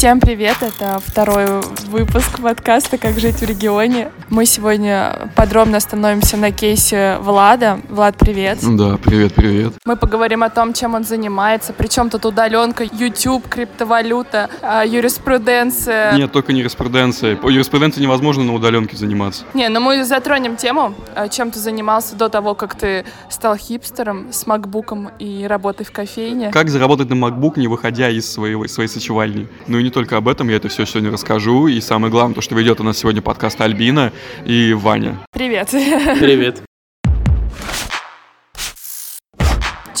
Всем 0.00 0.18
привет! 0.18 0.56
Это 0.62 0.98
второй 0.98 1.60
выпуск 1.88 2.40
подкаста 2.40 2.96
«Как 2.96 3.20
жить 3.20 3.36
в 3.36 3.42
регионе». 3.42 4.10
Мы 4.30 4.46
сегодня 4.46 5.30
подробно 5.36 5.76
остановимся 5.76 6.38
на 6.38 6.52
кейсе 6.52 7.18
Влада. 7.20 7.80
Влад, 7.90 8.16
привет! 8.16 8.60
Да, 8.62 8.96
привет, 8.96 9.34
привет. 9.34 9.74
Мы 9.84 9.96
поговорим 9.96 10.42
о 10.42 10.48
том, 10.48 10.72
чем 10.72 10.94
он 10.94 11.04
занимается, 11.04 11.74
причем 11.74 12.08
тут 12.08 12.24
удаленка, 12.24 12.82
YouTube, 12.82 13.46
криптовалюта, 13.46 14.48
а, 14.62 14.86
юриспруденция. 14.86 16.16
Нет, 16.16 16.32
только 16.32 16.54
не 16.54 16.60
юриспруденция. 16.60 17.36
По 17.36 17.50
юриспруденции 17.50 18.00
невозможно 18.00 18.42
на 18.42 18.54
удаленке 18.54 18.96
заниматься. 18.96 19.44
Не, 19.52 19.68
но 19.68 19.80
мы 19.80 20.02
затронем 20.06 20.56
тему, 20.56 20.94
а, 21.14 21.28
чем 21.28 21.50
ты 21.50 21.58
занимался 21.58 22.16
до 22.16 22.30
того, 22.30 22.54
как 22.54 22.74
ты 22.74 23.04
стал 23.28 23.54
хипстером 23.54 24.32
с 24.32 24.46
макбуком 24.46 25.10
и 25.18 25.44
работой 25.46 25.84
в 25.84 25.92
кофейне. 25.92 26.52
Как 26.52 26.70
заработать 26.70 27.10
на 27.10 27.22
MacBook, 27.22 27.58
не 27.58 27.68
выходя 27.68 28.08
из 28.08 28.32
своего, 28.32 28.66
своей 28.66 28.88
сочевальни? 28.88 29.46
Ну 29.66 29.78
и 29.78 29.82
не 29.82 29.89
только 29.90 30.16
об 30.16 30.28
этом, 30.28 30.48
я 30.48 30.56
это 30.56 30.68
все 30.68 30.86
сегодня 30.86 31.10
расскажу. 31.10 31.66
И 31.66 31.80
самое 31.80 32.10
главное, 32.10 32.34
то, 32.34 32.40
что 32.40 32.54
ведет 32.54 32.80
у 32.80 32.84
нас 32.84 32.98
сегодня 32.98 33.22
подкаст 33.22 33.60
Альбина 33.60 34.12
и 34.44 34.72
Ваня. 34.72 35.18
Привет! 35.32 35.70
Привет. 35.70 36.69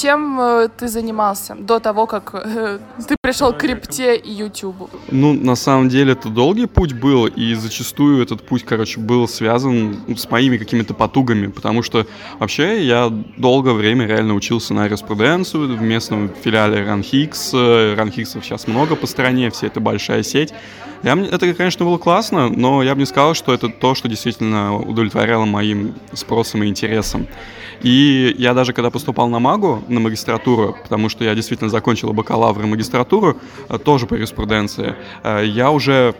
Чем 0.00 0.40
э, 0.40 0.68
ты 0.78 0.88
занимался 0.88 1.54
до 1.54 1.78
того, 1.78 2.06
как 2.06 2.30
э, 2.32 2.78
ты 3.08 3.16
пришел 3.20 3.52
к 3.52 3.58
крипте 3.58 4.16
и 4.16 4.30
Ютубу? 4.32 4.88
Ну, 5.10 5.34
на 5.34 5.56
самом 5.56 5.90
деле, 5.90 6.12
это 6.12 6.30
долгий 6.30 6.66
путь 6.66 6.94
был, 6.94 7.26
и 7.26 7.52
зачастую 7.54 8.22
этот 8.22 8.46
путь, 8.46 8.64
короче, 8.64 8.98
был 8.98 9.28
связан 9.28 9.96
ну, 10.06 10.16
с 10.16 10.30
моими 10.30 10.56
какими-то 10.56 10.94
потугами, 10.94 11.48
потому 11.48 11.82
что 11.82 12.06
вообще 12.38 12.82
я 12.82 13.12
долгое 13.36 13.74
время 13.74 14.06
реально 14.06 14.34
учился 14.34 14.72
на 14.72 14.86
юриспруденцию 14.86 15.76
в 15.76 15.82
местном 15.82 16.30
филиале 16.42 16.82
Ранхикс. 16.82 17.52
Ранхиксов 17.52 18.42
сейчас 18.42 18.66
много 18.66 18.96
по 18.96 19.06
стране, 19.06 19.50
все 19.50 19.66
это 19.66 19.80
большая 19.80 20.22
сеть. 20.22 20.54
Я, 21.02 21.14
это, 21.14 21.54
конечно, 21.54 21.86
было 21.86 21.96
классно, 21.96 22.50
но 22.50 22.82
я 22.82 22.94
бы 22.94 23.00
не 23.00 23.06
сказал, 23.06 23.34
что 23.34 23.54
это 23.54 23.68
то, 23.68 23.94
что 23.94 24.08
действительно 24.08 24.76
удовлетворяло 24.76 25.46
моим 25.46 25.94
спросам 26.12 26.62
и 26.62 26.66
интересам. 26.66 27.26
И 27.82 28.34
я 28.38 28.52
даже 28.52 28.74
когда 28.74 28.90
поступал 28.90 29.28
на 29.28 29.38
МАГУ, 29.38 29.84
на 29.88 30.00
магистратуру, 30.00 30.76
потому 30.82 31.08
что 31.08 31.24
я 31.24 31.34
действительно 31.34 31.70
закончил 31.70 32.12
бакалавр 32.12 32.62
и 32.62 32.66
магистратуру, 32.66 33.38
э, 33.70 33.78
тоже 33.78 34.06
по 34.06 34.14
юриспруденции, 34.14 34.94
э, 35.22 35.44
я 35.46 35.70
уже 35.70 36.14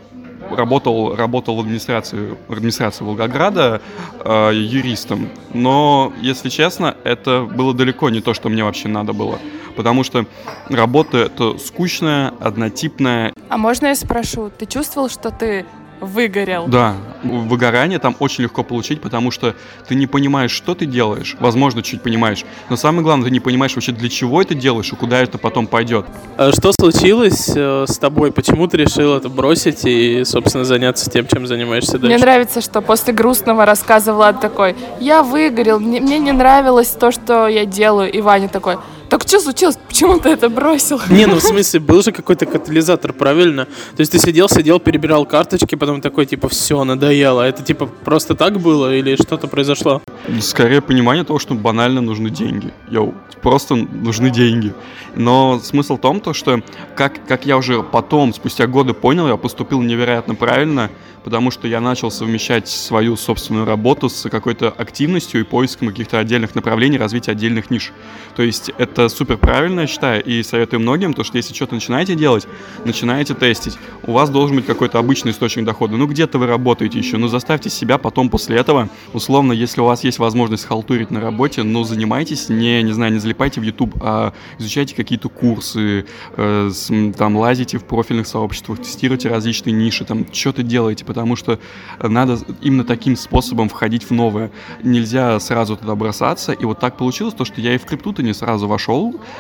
работал, 0.51 1.15
работал 1.15 1.57
в 1.57 1.61
администрации, 1.61 2.37
в 2.49 2.53
администрации 2.53 3.05
Волгограда 3.05 3.83
э, 4.25 4.51
юристом. 4.55 5.29
Но, 5.53 6.13
если 6.23 6.49
честно, 6.49 6.97
это 7.05 7.43
было 7.43 7.75
далеко 7.75 8.09
не 8.09 8.21
то, 8.21 8.33
что 8.33 8.49
мне 8.49 8.65
вообще 8.65 8.89
надо 8.89 9.13
было. 9.13 9.39
Потому 9.77 10.05
что 10.05 10.27
работа 10.69 11.19
это 11.19 11.59
скучная, 11.59 12.33
однотипная. 12.41 13.33
А 13.51 13.57
можно 13.59 13.89
я 13.89 13.95
спрошу, 13.97 14.51
ты 14.57 14.65
чувствовал, 14.65 15.09
что 15.09 15.33
ты 15.33 15.67
выгорел? 16.01 16.67
Да, 16.69 16.95
выгорание 17.25 17.99
там 17.99 18.15
очень 18.21 18.45
легко 18.45 18.63
получить, 18.63 19.03
потому 19.03 19.31
что 19.33 19.55
ты 19.89 19.97
не 19.97 20.07
понимаешь, 20.07 20.53
что 20.53 20.75
ты 20.77 20.87
делаешь. 20.87 21.37
Возможно, 21.41 21.83
чуть 21.83 22.01
понимаешь. 22.01 22.45
Но 22.71 22.77
самое 22.77 23.03
главное, 23.03 23.27
ты 23.27 23.33
не 23.33 23.41
понимаешь 23.41 23.75
вообще, 23.75 23.91
для 23.93 24.09
чего 24.09 24.41
это 24.41 24.55
делаешь 24.55 24.93
и 24.93 24.97
куда 24.97 25.19
это 25.19 25.37
потом 25.37 25.67
пойдет. 25.67 26.07
А 26.39 26.53
Что 26.53 26.73
случилось 26.73 27.51
э, 27.55 27.87
с 27.89 27.99
тобой? 27.99 28.33
Почему 28.33 28.69
ты 28.69 28.79
решил 28.79 29.15
это 29.17 29.29
бросить 29.29 29.81
и, 29.85 30.23
собственно, 30.25 30.65
заняться 30.65 31.11
тем, 31.11 31.27
чем 31.27 31.47
занимаешься 31.47 31.99
Мне 31.99 32.11
дальше? 32.11 32.25
нравится, 32.25 32.61
что 32.61 32.81
после 32.81 33.13
грустного 33.13 33.67
рассказа 33.67 34.15
Влад 34.15 34.41
такой, 34.41 34.77
я 35.01 35.23
выгорел, 35.25 35.81
мне, 35.81 36.01
мне 36.01 36.19
не 36.21 36.33
нравилось 36.33 36.91
то, 36.91 37.11
что 37.11 37.49
я 37.49 37.67
делаю. 37.67 38.11
И 38.13 38.21
Ваня 38.21 38.49
такой, 38.49 38.79
так 39.11 39.25
что 39.27 39.41
случилось, 39.41 39.77
почему 39.89 40.21
ты 40.21 40.29
это 40.29 40.49
бросил? 40.49 41.01
Не, 41.11 41.27
ну 41.27 41.35
в 41.35 41.41
смысле, 41.43 41.81
был 41.81 42.01
же 42.01 42.13
какой-то 42.13 42.47
катализатор, 42.47 43.13
правильно? 43.13 43.65
То 43.65 44.01
есть 44.01 44.13
ты 44.13 44.21
сидел, 44.21 44.49
сидел, 44.49 44.79
перебирал 44.79 45.27
карточки, 45.27 45.75
потом 45.75 46.01
такой, 46.01 46.27
типа, 46.27 46.49
все, 46.49 46.85
надоело. 46.85 47.43
Это, 47.43 47.65
типа, 47.65 47.87
просто 47.87 48.37
так 48.37 48.61
было 48.61 48.95
или 48.95 49.17
что-то 49.17 49.49
произошло? 49.49 50.01
Скорее 50.41 50.81
понимание 50.81 51.25
того, 51.25 51.41
что 51.41 51.55
банально 51.55 52.01
нужны 52.01 52.31
деньги. 52.31 52.73
Йоу, 52.89 53.15
просто 53.43 53.75
нужны 53.75 54.31
деньги. 54.31 54.73
Но 55.17 55.59
смысл 55.59 55.97
в 55.97 56.01
том, 56.01 56.21
то, 56.21 56.33
что 56.33 56.63
как, 56.95 57.27
как 57.27 57.47
я 57.47 57.57
уже 57.57 57.83
потом, 57.83 58.33
спустя 58.33 58.69
годы 58.69 58.95
понял, 58.95 59.27
я 59.27 59.37
поступил 59.37 59.83
невероятно 59.83 60.37
правильно, 60.37 60.89
потому 61.25 61.51
что 61.51 61.69
я 61.69 61.81
начал 61.81 62.11
совмещать 62.11 62.69
свою 62.69 63.17
собственную 63.17 63.67
работу 63.67 64.09
с 64.09 64.29
какой-то 64.29 64.69
активностью 64.69 65.41
и 65.41 65.45
поиском 65.45 65.89
каких-то 65.89 66.19
отдельных 66.19 66.55
направлений, 66.55 66.99
развития 66.99 67.33
отдельных 67.33 67.71
ниш. 67.71 67.93
То 68.37 68.43
есть 68.43 68.71
это 68.79 69.00
супер 69.09 69.39
правильно, 69.39 69.81
я 69.81 69.87
считаю, 69.87 70.23
и 70.23 70.43
советую 70.43 70.81
многим, 70.81 71.15
то, 71.15 71.25
что 71.25 71.37
если 71.37 71.55
что-то 71.55 71.75
начинаете 71.75 72.15
делать, 72.15 72.47
начинаете 72.85 73.35
тестить, 73.35 73.79
у 74.03 74.13
вас 74.13 74.31
должен 74.31 74.57
быть 74.57 74.67
какой-то 74.67 74.99
обычный 74.99 75.33
источник 75.33 75.65
дохода. 75.65 75.97
Ну, 75.97 76.07
где-то 76.07 76.39
вы 76.39 76.47
работаете 76.47 76.99
еще, 76.99 77.17
ну, 77.17 77.29
заставьте 77.29 77.71
себя 77.71 77.99
потом 77.99 78.29
после 78.29 78.57
этого, 78.57 78.89
условно, 79.13 79.53
если 79.53 79.81
у 79.81 79.85
вас 79.85 80.05
есть 80.05 80.19
возможность 80.19 80.65
халтурить 80.67 81.11
на 81.11 81.21
работе, 81.21 81.63
ну, 81.63 81.85
занимайтесь, 81.85 82.49
не, 82.49 82.83
не 82.83 82.93
знаю, 82.93 83.13
не 83.13 83.19
залипайте 83.19 83.61
в 83.61 83.65
YouTube, 83.65 83.95
а 84.01 84.33
изучайте 84.59 84.95
какие-то 84.95 85.29
курсы, 85.29 86.07
э, 86.37 86.71
с- 86.73 87.13
там, 87.17 87.37
лазите 87.37 87.79
в 87.79 87.85
профильных 87.85 88.27
сообществах, 88.27 88.79
тестируйте 88.81 89.29
различные 89.29 89.73
ниши, 89.73 90.05
там, 90.05 90.27
что-то 90.33 90.63
делаете, 90.63 91.05
потому 91.05 91.37
что 91.37 91.59
надо 92.03 92.39
именно 92.63 92.85
таким 92.85 93.17
способом 93.17 93.69
входить 93.69 94.05
в 94.05 94.11
новое. 94.11 94.51
Нельзя 94.83 95.39
сразу 95.41 95.77
туда 95.77 95.95
бросаться, 95.95 96.53
и 96.53 96.65
вот 96.65 96.81
так 96.81 96.97
получилось, 96.97 97.35
то, 97.35 97.45
что 97.45 97.61
я 97.61 97.75
и 97.75 97.79
в 97.79 97.85
крипту-то 97.85 98.23
не 98.23 98.35
сразу 98.35 98.67
вошел. 98.67 98.90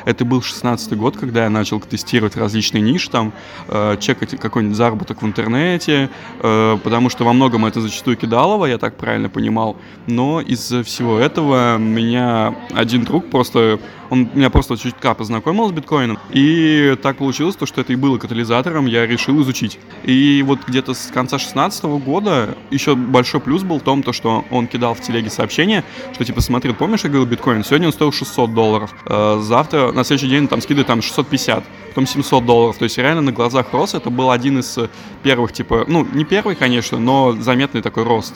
Это 0.04 0.24
был 0.24 0.42
16 0.42 0.96
год, 0.96 1.16
когда 1.16 1.44
я 1.44 1.50
начал 1.50 1.80
тестировать 1.80 2.36
различные 2.36 2.82
ниши, 2.82 3.10
там, 3.10 3.32
э, 3.68 3.96
чекать 4.00 4.38
какой-нибудь 4.38 4.76
заработок 4.76 5.22
в 5.22 5.26
интернете, 5.26 6.08
э, 6.40 6.78
потому 6.82 7.10
что 7.10 7.24
во 7.24 7.32
многом 7.32 7.66
это 7.66 7.80
зачастую 7.80 8.16
кидалово, 8.16 8.66
я 8.66 8.78
так 8.78 8.96
правильно 8.96 9.28
понимал. 9.28 9.76
Но 10.06 10.40
из 10.40 10.72
всего 10.84 11.18
этого 11.18 11.78
меня 11.78 12.54
один 12.74 13.04
друг 13.04 13.30
просто, 13.30 13.78
он 14.10 14.28
меня 14.34 14.50
просто 14.50 14.76
чутка 14.76 15.14
познакомил 15.14 15.68
с 15.68 15.72
биткоином, 15.72 16.18
и 16.30 16.96
так 17.02 17.16
получилось, 17.16 17.56
то, 17.56 17.66
что 17.66 17.80
это 17.80 17.92
и 17.92 17.96
было 17.96 18.18
катализатором, 18.18 18.86
я 18.86 19.06
решил 19.06 19.40
изучить. 19.42 19.78
И 20.04 20.44
вот 20.46 20.60
где-то 20.66 20.94
с 20.94 21.10
конца 21.12 21.38
16 21.38 21.84
года 21.84 22.56
еще 22.70 22.94
большой 22.94 23.40
плюс 23.40 23.62
был 23.62 23.80
в 23.80 23.82
том, 23.82 24.02
то, 24.02 24.12
что 24.12 24.44
он 24.50 24.66
кидал 24.66 24.94
в 24.94 25.00
телеге 25.00 25.30
сообщение, 25.30 25.84
что 26.12 26.24
типа 26.24 26.40
смотри, 26.40 26.72
помнишь, 26.72 27.04
я 27.04 27.10
говорил 27.10 27.26
биткоин, 27.26 27.64
сегодня 27.64 27.88
он 27.88 27.92
стоил 27.92 28.12
600 28.12 28.54
долларов, 28.54 28.94
Э, 29.06 29.40
завтра, 29.42 29.92
на 29.92 30.04
следующий 30.04 30.28
день 30.28 30.48
там 30.48 30.60
скидывает 30.60 30.86
там 30.86 31.02
650, 31.02 31.64
потом 31.88 32.06
700 32.06 32.46
долларов, 32.46 32.78
то 32.78 32.84
есть 32.84 32.98
реально 32.98 33.22
на 33.22 33.32
глазах 33.32 33.72
рос, 33.72 33.94
это 33.94 34.10
был 34.10 34.30
один 34.30 34.60
из 34.60 34.78
первых, 35.22 35.52
типа, 35.52 35.84
ну, 35.88 36.06
не 36.12 36.24
первый, 36.24 36.54
конечно, 36.54 36.98
но 36.98 37.32
заметный 37.32 37.82
такой 37.82 38.04
рост. 38.04 38.34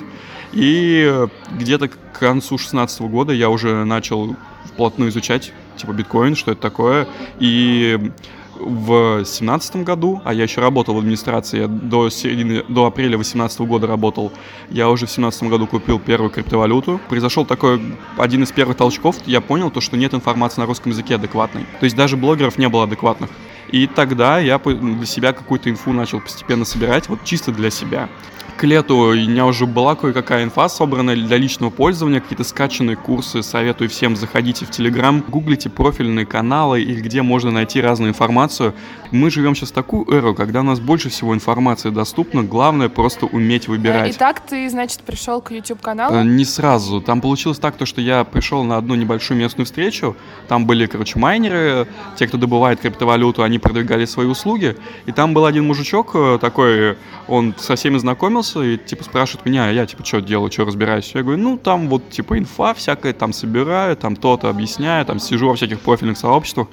И 0.52 1.26
где-то 1.52 1.88
к 1.88 2.18
концу 2.18 2.58
16 2.58 3.02
года 3.02 3.32
я 3.32 3.50
уже 3.50 3.84
начал 3.84 4.36
вплотную 4.64 5.10
изучать, 5.10 5.52
типа, 5.76 5.92
биткоин, 5.92 6.36
что 6.36 6.52
это 6.52 6.60
такое, 6.60 7.06
и 7.38 8.12
в 8.56 9.24
семнадцатом 9.24 9.84
году, 9.84 10.20
а 10.24 10.32
я 10.32 10.44
еще 10.44 10.60
работал 10.60 10.94
в 10.94 10.98
администрации, 10.98 11.60
я 11.60 11.66
до 11.68 12.08
середины, 12.10 12.64
до 12.68 12.86
апреля 12.86 13.18
18 13.18 13.60
года 13.60 13.86
работал, 13.86 14.32
я 14.70 14.88
уже 14.88 15.06
в 15.06 15.10
семнадцатом 15.10 15.48
году 15.48 15.66
купил 15.66 15.98
первую 15.98 16.30
криптовалюту. 16.30 17.00
Произошел 17.08 17.44
такой 17.44 17.80
один 18.16 18.42
из 18.42 18.52
первых 18.52 18.76
толчков, 18.76 19.16
я 19.26 19.40
понял 19.40 19.70
то, 19.70 19.80
что 19.80 19.96
нет 19.96 20.14
информации 20.14 20.60
на 20.60 20.66
русском 20.66 20.92
языке 20.92 21.16
адекватной. 21.16 21.66
То 21.80 21.84
есть 21.84 21.96
даже 21.96 22.16
блогеров 22.16 22.58
не 22.58 22.68
было 22.68 22.84
адекватных. 22.84 23.30
И 23.70 23.86
тогда 23.86 24.38
я 24.38 24.58
для 24.58 25.06
себя 25.06 25.32
какую-то 25.32 25.70
инфу 25.70 25.92
начал 25.92 26.20
постепенно 26.20 26.64
собирать, 26.64 27.08
вот 27.08 27.24
чисто 27.24 27.52
для 27.52 27.70
себя. 27.70 28.08
К 28.56 28.62
лету 28.62 28.96
у 28.96 29.14
меня 29.14 29.46
уже 29.46 29.66
была 29.66 29.96
кое-какая 29.96 30.44
инфа 30.44 30.68
собрана 30.68 31.14
для 31.16 31.36
личного 31.38 31.70
пользования, 31.70 32.20
какие-то 32.20 32.44
скачанные 32.44 32.94
курсы. 32.94 33.42
Советую 33.42 33.90
всем 33.90 34.14
заходите 34.14 34.64
в 34.64 34.70
Телеграм, 34.70 35.24
гуглите 35.26 35.68
профильные 35.68 36.24
каналы, 36.24 36.80
и 36.80 36.94
где 36.94 37.22
можно 37.22 37.50
найти 37.50 37.80
разную 37.80 38.10
информацию. 38.10 38.72
Мы 39.10 39.30
живем 39.30 39.56
сейчас 39.56 39.70
в 39.70 39.72
такую 39.72 40.08
эру, 40.08 40.34
когда 40.36 40.60
у 40.60 40.62
нас 40.62 40.78
больше 40.78 41.08
всего 41.08 41.34
информации 41.34 41.90
доступно, 41.90 42.44
главное 42.44 42.88
просто 42.88 43.26
уметь 43.26 43.66
выбирать. 43.66 44.14
Итак, 44.16 44.40
ты, 44.48 44.70
значит, 44.70 45.00
пришел 45.00 45.40
к 45.40 45.50
YouTube-каналу? 45.50 46.14
Э, 46.14 46.22
Не 46.24 46.44
сразу. 46.44 47.00
Там 47.00 47.20
получилось 47.20 47.58
так, 47.58 47.76
то, 47.76 47.86
что 47.86 48.00
я 48.00 48.22
пришел 48.22 48.62
на 48.62 48.76
одну 48.76 48.94
небольшую 48.94 49.36
местную 49.38 49.66
встречу. 49.66 50.16
Там 50.46 50.64
были, 50.64 50.86
короче, 50.86 51.18
майнеры, 51.18 51.88
те, 52.16 52.28
кто 52.28 52.38
добывает 52.38 52.80
криптовалюту, 52.80 53.42
они 53.42 53.53
продвигали 53.58 54.04
свои 54.04 54.26
услуги. 54.26 54.76
И 55.06 55.12
там 55.12 55.34
был 55.34 55.46
один 55.46 55.66
мужичок 55.66 56.10
э, 56.14 56.38
такой, 56.40 56.96
он 57.28 57.54
со 57.56 57.76
всеми 57.76 57.98
знакомился 57.98 58.62
и, 58.62 58.76
типа, 58.76 59.04
спрашивает 59.04 59.46
меня, 59.46 59.66
а 59.66 59.72
я, 59.72 59.86
типа, 59.86 60.04
что 60.04 60.20
делаю, 60.20 60.50
что 60.50 60.64
разбираюсь? 60.64 61.12
Я 61.14 61.22
говорю, 61.22 61.40
ну, 61.40 61.58
там 61.58 61.88
вот, 61.88 62.10
типа, 62.10 62.38
инфа 62.38 62.74
всякая, 62.74 63.12
там 63.12 63.32
собираю, 63.32 63.96
там 63.96 64.16
то-то 64.16 64.48
объясняю, 64.48 65.04
там 65.06 65.18
сижу 65.18 65.48
во 65.48 65.54
всяких 65.54 65.80
профильных 65.80 66.18
сообществах. 66.18 66.68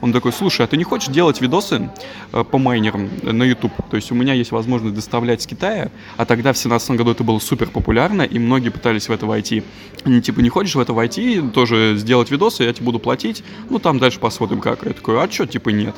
Он 0.00 0.12
такой, 0.12 0.32
слушай, 0.32 0.62
а 0.62 0.66
ты 0.66 0.76
не 0.76 0.84
хочешь 0.84 1.08
делать 1.08 1.40
видосы 1.40 1.90
э, 2.32 2.44
по 2.44 2.58
майнерам 2.58 3.08
на 3.22 3.42
YouTube? 3.42 3.72
То 3.90 3.96
есть 3.96 4.10
у 4.12 4.14
меня 4.14 4.34
есть 4.34 4.52
возможность 4.52 4.94
доставлять 4.94 5.42
с 5.42 5.46
Китая, 5.46 5.90
а 6.16 6.24
тогда 6.24 6.52
в 6.52 6.56
2017 6.56 6.90
году 6.92 7.10
это 7.12 7.24
было 7.24 7.38
супер 7.38 7.68
популярно, 7.68 8.22
и 8.22 8.38
многие 8.38 8.68
пытались 8.70 9.08
в 9.08 9.12
это 9.12 9.26
войти. 9.26 9.62
Они 10.04 10.20
типа, 10.20 10.40
не 10.40 10.48
хочешь 10.48 10.74
в 10.74 10.80
это 10.80 10.92
войти, 10.92 11.40
тоже 11.40 11.94
сделать 11.96 12.30
видосы, 12.30 12.64
я 12.64 12.72
тебе 12.72 12.86
буду 12.86 12.98
платить, 12.98 13.42
ну 13.70 13.78
там 13.78 13.98
дальше 13.98 14.20
посмотрим 14.20 14.60
как. 14.60 14.84
Я 14.84 14.92
такой, 14.92 15.22
а 15.22 15.30
что, 15.30 15.46
типа 15.46 15.70
нет. 15.70 15.94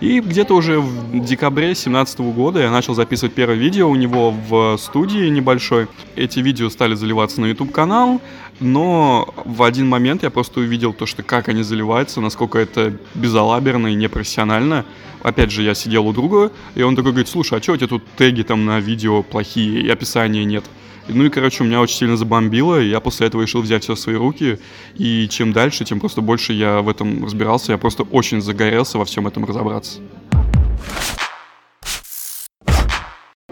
И 0.00 0.20
где-то 0.20 0.54
уже 0.54 0.78
в 0.80 1.24
декабре 1.24 1.66
2017 1.66 2.20
года 2.20 2.60
я 2.60 2.70
начал 2.70 2.94
записывать 2.94 3.34
первое 3.34 3.56
видео 3.56 3.90
у 3.90 3.96
него 3.96 4.30
в 4.30 4.76
студии 4.78 5.28
небольшой. 5.28 5.88
Эти 6.14 6.38
видео 6.38 6.70
стали 6.70 6.94
заливаться 6.94 7.40
на 7.40 7.46
YouTube-канал, 7.46 8.20
но 8.60 9.28
в 9.44 9.62
один 9.62 9.88
момент 9.88 10.22
я 10.22 10.30
просто 10.30 10.60
увидел 10.60 10.92
то, 10.92 11.06
что 11.06 11.24
как 11.24 11.48
они 11.48 11.62
заливаются, 11.62 12.20
насколько 12.20 12.58
это 12.58 12.96
безалаберно 13.38 13.88
и 13.88 13.94
непрофессионально. 13.94 14.84
Опять 15.22 15.50
же, 15.52 15.62
я 15.62 15.74
сидел 15.74 16.06
у 16.06 16.12
друга, 16.12 16.50
и 16.74 16.82
он 16.82 16.96
такой 16.96 17.12
говорит, 17.12 17.28
слушай, 17.28 17.58
а 17.58 17.62
что 17.62 17.72
у 17.72 17.76
тебя 17.76 17.86
тут 17.86 18.02
теги 18.16 18.42
там 18.42 18.64
на 18.64 18.80
видео 18.80 19.22
плохие 19.22 19.80
и 19.80 19.88
описания 19.88 20.44
нет? 20.44 20.64
Ну 21.08 21.24
и, 21.24 21.30
короче, 21.30 21.62
у 21.62 21.66
меня 21.66 21.80
очень 21.80 21.96
сильно 21.96 22.16
забомбило, 22.16 22.80
и 22.80 22.88
я 22.88 23.00
после 23.00 23.28
этого 23.28 23.42
решил 23.42 23.62
взять 23.62 23.84
все 23.84 23.94
в 23.94 23.98
свои 23.98 24.16
руки, 24.16 24.58
и 24.96 25.28
чем 25.30 25.52
дальше, 25.52 25.84
тем 25.84 26.00
просто 26.00 26.20
больше 26.20 26.52
я 26.52 26.82
в 26.82 26.88
этом 26.88 27.24
разбирался, 27.24 27.72
я 27.72 27.78
просто 27.78 28.02
очень 28.02 28.42
загорелся 28.42 28.98
во 28.98 29.04
всем 29.04 29.26
этом 29.26 29.44
разобраться. 29.44 30.00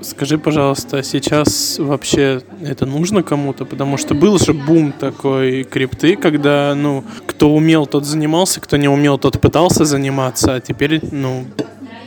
Скажи, 0.07 0.39
пожалуйста, 0.39 1.03
сейчас 1.03 1.79
вообще 1.81 2.41
это 2.63 2.87
нужно 2.87 3.25
кому-то? 3.25 3.65
Потому 3.65 3.97
что 3.97 4.15
был 4.15 4.39
же 4.39 4.53
бум 4.53 4.93
такой 4.93 5.65
крипты, 5.65 6.15
когда, 6.15 6.75
ну, 6.77 7.03
кто 7.27 7.53
умел, 7.53 7.87
тот 7.87 8.05
занимался, 8.05 8.61
кто 8.61 8.77
не 8.77 8.89
умел, 8.89 9.19
тот 9.19 9.41
пытался 9.41 9.85
заниматься, 9.85 10.55
а 10.55 10.61
теперь, 10.61 11.01
ну, 11.11 11.45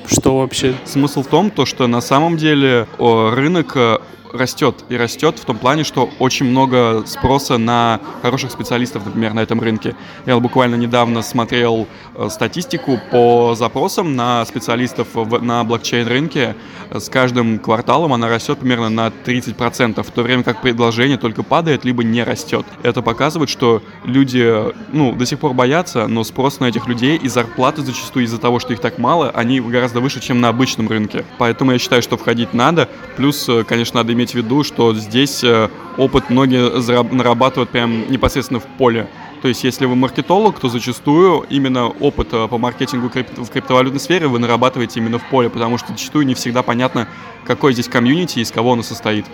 что 0.07 0.37
вообще? 0.37 0.75
Смысл 0.85 1.23
в 1.23 1.27
том, 1.27 1.51
то, 1.51 1.65
что 1.65 1.87
на 1.87 1.99
самом 1.99 2.37
деле 2.37 2.87
о, 2.99 3.31
рынок 3.31 3.73
э, 3.75 3.97
растет 4.33 4.83
и 4.89 4.97
растет 4.97 5.39
в 5.39 5.45
том 5.45 5.57
плане, 5.57 5.83
что 5.83 6.09
очень 6.19 6.45
много 6.45 7.03
спроса 7.05 7.57
на 7.57 7.99
хороших 8.21 8.51
специалистов, 8.51 9.05
например, 9.05 9.33
на 9.33 9.41
этом 9.41 9.59
рынке. 9.59 9.95
Я 10.25 10.39
буквально 10.39 10.75
недавно 10.75 11.21
смотрел 11.21 11.87
э, 12.15 12.29
статистику 12.29 12.99
по 13.11 13.55
запросам 13.55 14.15
на 14.15 14.45
специалистов 14.45 15.07
на 15.41 15.63
блокчейн-рынке. 15.63 16.55
С 16.91 17.09
каждым 17.09 17.59
кварталом 17.59 18.13
она 18.13 18.29
растет 18.29 18.59
примерно 18.59 18.89
на 18.89 19.07
30%, 19.07 20.01
в 20.03 20.11
то 20.11 20.21
время 20.23 20.43
как 20.43 20.61
предложение 20.61 21.17
только 21.17 21.43
падает, 21.43 21.85
либо 21.85 22.03
не 22.03 22.23
растет. 22.23 22.65
Это 22.83 23.01
показывает, 23.01 23.49
что 23.49 23.81
люди, 24.03 24.73
ну, 24.91 25.13
до 25.13 25.25
сих 25.25 25.39
пор 25.39 25.53
боятся, 25.53 26.07
но 26.07 26.23
спрос 26.23 26.59
на 26.59 26.65
этих 26.65 26.87
людей 26.87 27.17
и 27.17 27.27
зарплаты 27.27 27.81
зачастую 27.81 28.25
из-за 28.25 28.37
того, 28.37 28.59
что 28.59 28.73
их 28.73 28.79
так 28.79 28.97
мало, 28.97 29.29
они 29.29 29.59
гораздо 29.59 29.99
выше, 29.99 30.19
чем 30.19 30.41
на 30.41 30.49
обычном 30.49 30.87
рынке. 30.87 31.25
Поэтому 31.37 31.71
я 31.71 31.79
считаю, 31.79 32.01
что 32.01 32.17
входить 32.17 32.53
надо. 32.53 32.89
Плюс, 33.17 33.47
э, 33.49 33.63
конечно, 33.63 33.99
надо 33.99 34.13
иметь 34.19 34.31
в 34.31 34.35
виду, 34.35 34.63
что 34.63 34.93
здесь 34.93 35.43
э, 35.43 35.69
опыт 35.97 36.29
многие 36.29 36.69
нарабатывают 37.13 37.69
прям 37.69 38.11
непосредственно 38.11 38.59
в 38.59 38.65
поле. 38.65 39.07
То 39.41 39.47
есть, 39.47 39.63
если 39.63 39.85
вы 39.85 39.95
маркетолог, 39.95 40.59
то 40.59 40.67
зачастую 40.67 41.45
именно 41.49 41.87
опыт 41.87 42.27
э, 42.33 42.47
по 42.49 42.57
маркетингу 42.57 43.07
в 43.07 43.49
криптовалютной 43.49 44.01
сфере 44.01 44.27
вы 44.27 44.39
нарабатываете 44.39 44.99
именно 44.99 45.19
в 45.19 45.23
поле, 45.29 45.49
потому 45.49 45.77
что 45.77 45.93
зачастую 45.93 46.25
не 46.25 46.33
всегда 46.33 46.61
понятно, 46.63 47.07
какой 47.45 47.71
здесь 47.71 47.87
комьюнити 47.87 48.39
и 48.39 48.41
из 48.41 48.51
кого 48.51 48.73
оно 48.73 48.83
состоит. 48.83 49.25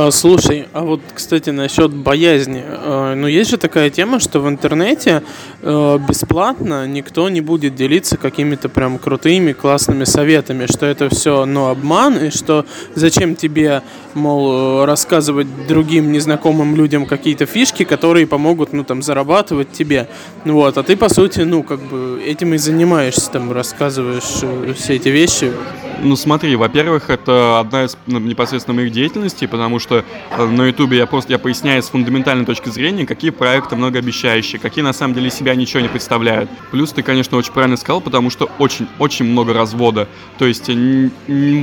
А, 0.00 0.12
слушай, 0.12 0.68
а 0.74 0.82
вот, 0.82 1.00
кстати, 1.12 1.50
насчет 1.50 1.92
боязни. 1.92 2.62
А, 2.64 3.16
ну, 3.16 3.26
есть 3.26 3.50
же 3.50 3.56
такая 3.56 3.90
тема, 3.90 4.20
что 4.20 4.38
в 4.38 4.48
интернете 4.48 5.24
а, 5.60 5.98
бесплатно 5.98 6.86
никто 6.86 7.28
не 7.28 7.40
будет 7.40 7.74
делиться 7.74 8.16
какими-то 8.16 8.68
прям 8.68 8.98
крутыми, 8.98 9.52
классными 9.52 10.04
советами, 10.04 10.66
что 10.66 10.86
это 10.86 11.08
все, 11.08 11.44
ну, 11.46 11.66
обман, 11.66 12.16
и 12.16 12.30
что 12.30 12.64
зачем 12.94 13.34
тебе, 13.34 13.82
мол, 14.14 14.84
рассказывать 14.84 15.48
другим 15.66 16.12
незнакомым 16.12 16.76
людям 16.76 17.04
какие-то 17.04 17.46
фишки, 17.46 17.82
которые 17.82 18.28
помогут, 18.28 18.72
ну, 18.72 18.84
там, 18.84 19.02
зарабатывать 19.02 19.72
тебе. 19.72 20.08
Вот, 20.44 20.78
а 20.78 20.84
ты, 20.84 20.96
по 20.96 21.08
сути, 21.08 21.40
ну, 21.40 21.64
как 21.64 21.80
бы 21.80 22.22
этим 22.24 22.54
и 22.54 22.58
занимаешься, 22.58 23.32
там, 23.32 23.50
рассказываешь 23.50 24.42
э, 24.42 24.74
все 24.76 24.94
эти 24.94 25.08
вещи. 25.08 25.52
Ну, 26.00 26.14
смотри, 26.14 26.54
во-первых, 26.54 27.10
это 27.10 27.58
одна 27.58 27.84
из 27.84 27.98
ну, 28.06 28.20
непосредственно 28.20 28.76
моих 28.76 28.92
деятельностей, 28.92 29.48
потому 29.48 29.80
что 29.80 29.87
э, 29.90 30.46
на 30.46 30.66
Ютубе 30.66 30.98
я 30.98 31.06
просто 31.06 31.32
я 31.32 31.38
поясняю 31.38 31.82
с 31.82 31.88
фундаментальной 31.88 32.44
точки 32.44 32.68
зрения, 32.68 33.06
какие 33.06 33.30
проекты 33.30 33.76
многообещающие, 33.76 34.60
какие 34.60 34.84
на 34.84 34.92
самом 34.92 35.14
деле 35.14 35.30
себя 35.30 35.54
ничего 35.54 35.80
не 35.80 35.88
представляют. 35.88 36.50
Плюс 36.70 36.92
ты, 36.92 37.02
конечно, 37.02 37.36
очень 37.36 37.52
правильно 37.52 37.76
сказал, 37.76 38.00
потому 38.00 38.30
что 38.30 38.50
очень-очень 38.58 39.26
много 39.26 39.52
развода. 39.52 40.08
То 40.38 40.46
есть 40.46 40.70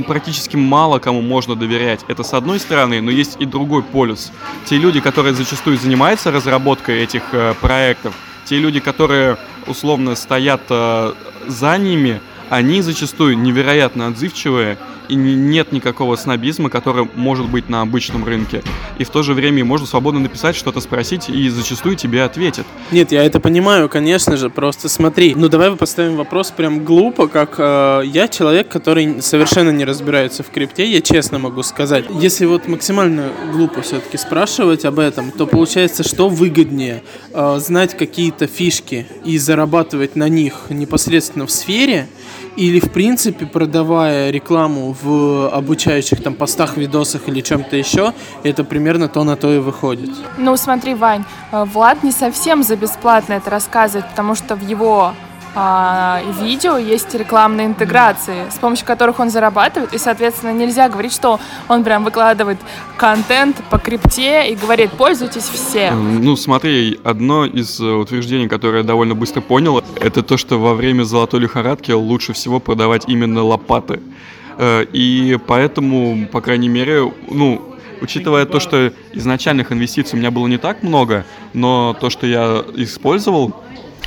практически 0.06 0.56
мало 0.56 0.98
кому 0.98 1.22
можно 1.22 1.56
доверять. 1.56 2.00
Это 2.08 2.22
с 2.22 2.34
одной 2.34 2.60
стороны, 2.60 3.00
но 3.00 3.10
есть 3.10 3.36
и 3.40 3.46
другой 3.46 3.82
полюс. 3.82 4.32
Те 4.64 4.78
люди, 4.78 5.00
которые 5.00 5.34
зачастую 5.34 5.78
занимаются 5.78 6.30
разработкой 6.30 7.02
этих 7.02 7.22
э, 7.32 7.54
проектов, 7.60 8.14
те 8.44 8.58
люди, 8.58 8.80
которые 8.80 9.36
условно 9.66 10.14
стоят 10.14 10.62
э, 10.70 11.12
за 11.46 11.78
ними, 11.78 12.20
они 12.48 12.80
зачастую 12.82 13.38
невероятно 13.38 14.06
отзывчивые, 14.06 14.78
и 15.08 15.14
нет 15.14 15.72
никакого 15.72 16.16
снобизма, 16.16 16.70
который 16.70 17.08
может 17.14 17.48
быть 17.48 17.68
на 17.68 17.82
обычном 17.82 18.24
рынке. 18.24 18.62
И 18.98 19.04
в 19.04 19.10
то 19.10 19.22
же 19.22 19.34
время 19.34 19.64
можно 19.64 19.86
свободно 19.86 20.20
написать, 20.20 20.56
что-то 20.56 20.80
спросить, 20.80 21.28
и 21.28 21.48
зачастую 21.48 21.96
тебе 21.96 22.22
ответят. 22.22 22.66
Нет, 22.90 23.12
я 23.12 23.24
это 23.24 23.40
понимаю, 23.40 23.88
конечно 23.88 24.36
же, 24.36 24.50
просто 24.50 24.88
смотри. 24.88 25.34
Ну 25.34 25.48
давай 25.48 25.74
поставим 25.76 26.16
вопрос 26.16 26.50
прям 26.50 26.84
глупо, 26.84 27.28
как 27.28 27.56
э, 27.58 28.02
я 28.06 28.28
человек, 28.28 28.68
который 28.68 29.20
совершенно 29.22 29.70
не 29.70 29.84
разбирается 29.84 30.42
в 30.42 30.50
крипте, 30.50 30.90
я 30.90 31.00
честно 31.00 31.38
могу 31.38 31.62
сказать. 31.62 32.04
Если 32.20 32.46
вот 32.46 32.68
максимально 32.68 33.30
глупо 33.52 33.82
все-таки 33.82 34.16
спрашивать 34.16 34.84
об 34.84 34.98
этом, 34.98 35.30
то 35.30 35.46
получается, 35.46 36.02
что 36.02 36.28
выгоднее 36.28 37.02
э, 37.32 37.58
знать 37.58 37.96
какие-то 37.96 38.46
фишки 38.46 39.06
и 39.24 39.38
зарабатывать 39.38 40.16
на 40.16 40.28
них 40.28 40.66
непосредственно 40.70 41.46
в 41.46 41.50
сфере, 41.50 42.08
или 42.56 42.80
в 42.80 42.90
принципе 42.90 43.46
продавая 43.46 44.30
рекламу 44.30 44.96
в 45.02 45.48
обучающих 45.48 46.22
там 46.22 46.34
постах, 46.34 46.76
видосах 46.76 47.28
или 47.28 47.40
чем-то 47.40 47.76
еще, 47.76 48.12
это 48.42 48.64
примерно 48.64 49.08
то 49.08 49.24
на 49.24 49.36
то 49.36 49.52
и 49.52 49.58
выходит. 49.58 50.10
Ну 50.38 50.56
смотри, 50.56 50.94
Вань, 50.94 51.24
э, 51.52 51.64
Влад 51.64 52.02
не 52.02 52.12
совсем 52.12 52.62
за 52.62 52.76
бесплатно 52.76 53.34
это 53.34 53.50
рассказывает, 53.50 54.08
потому 54.10 54.34
что 54.34 54.56
в 54.56 54.66
его 54.66 55.12
а, 55.58 56.20
видео 56.38 56.76
есть 56.76 57.14
рекламные 57.14 57.66
интеграции, 57.66 58.44
с 58.50 58.58
помощью 58.58 58.86
которых 58.86 59.18
он 59.20 59.30
зарабатывает, 59.30 59.94
и, 59.94 59.98
соответственно, 59.98 60.52
нельзя 60.52 60.90
говорить, 60.90 61.14
что 61.14 61.40
он 61.66 61.82
прям 61.82 62.04
выкладывает 62.04 62.58
контент 62.98 63.56
по 63.70 63.78
крипте 63.78 64.50
и 64.50 64.54
говорит, 64.54 64.90
пользуйтесь 64.90 65.44
все. 65.44 65.92
Ну, 65.92 66.36
смотри, 66.36 67.00
одно 67.02 67.46
из 67.46 67.80
э, 67.80 67.84
утверждений, 67.84 68.48
которое 68.48 68.78
я 68.78 68.84
довольно 68.84 69.14
быстро 69.14 69.40
понял, 69.40 69.82
это 69.98 70.22
то, 70.22 70.36
что 70.36 70.58
во 70.58 70.74
время 70.74 71.04
золотой 71.04 71.40
лихорадки 71.40 71.90
лучше 71.90 72.34
всего 72.34 72.60
продавать 72.60 73.04
именно 73.06 73.42
лопаты. 73.42 74.00
Э, 74.58 74.84
и 74.92 75.38
поэтому, 75.46 76.26
по 76.26 76.42
крайней 76.42 76.68
мере, 76.68 77.10
ну, 77.30 77.62
учитывая 78.02 78.44
то, 78.44 78.60
что 78.60 78.92
изначальных 79.14 79.72
инвестиций 79.72 80.16
у 80.16 80.20
меня 80.20 80.30
было 80.30 80.46
не 80.48 80.58
так 80.58 80.82
много, 80.82 81.24
но 81.54 81.96
то, 81.98 82.10
что 82.10 82.26
я 82.26 82.62
использовал, 82.74 83.54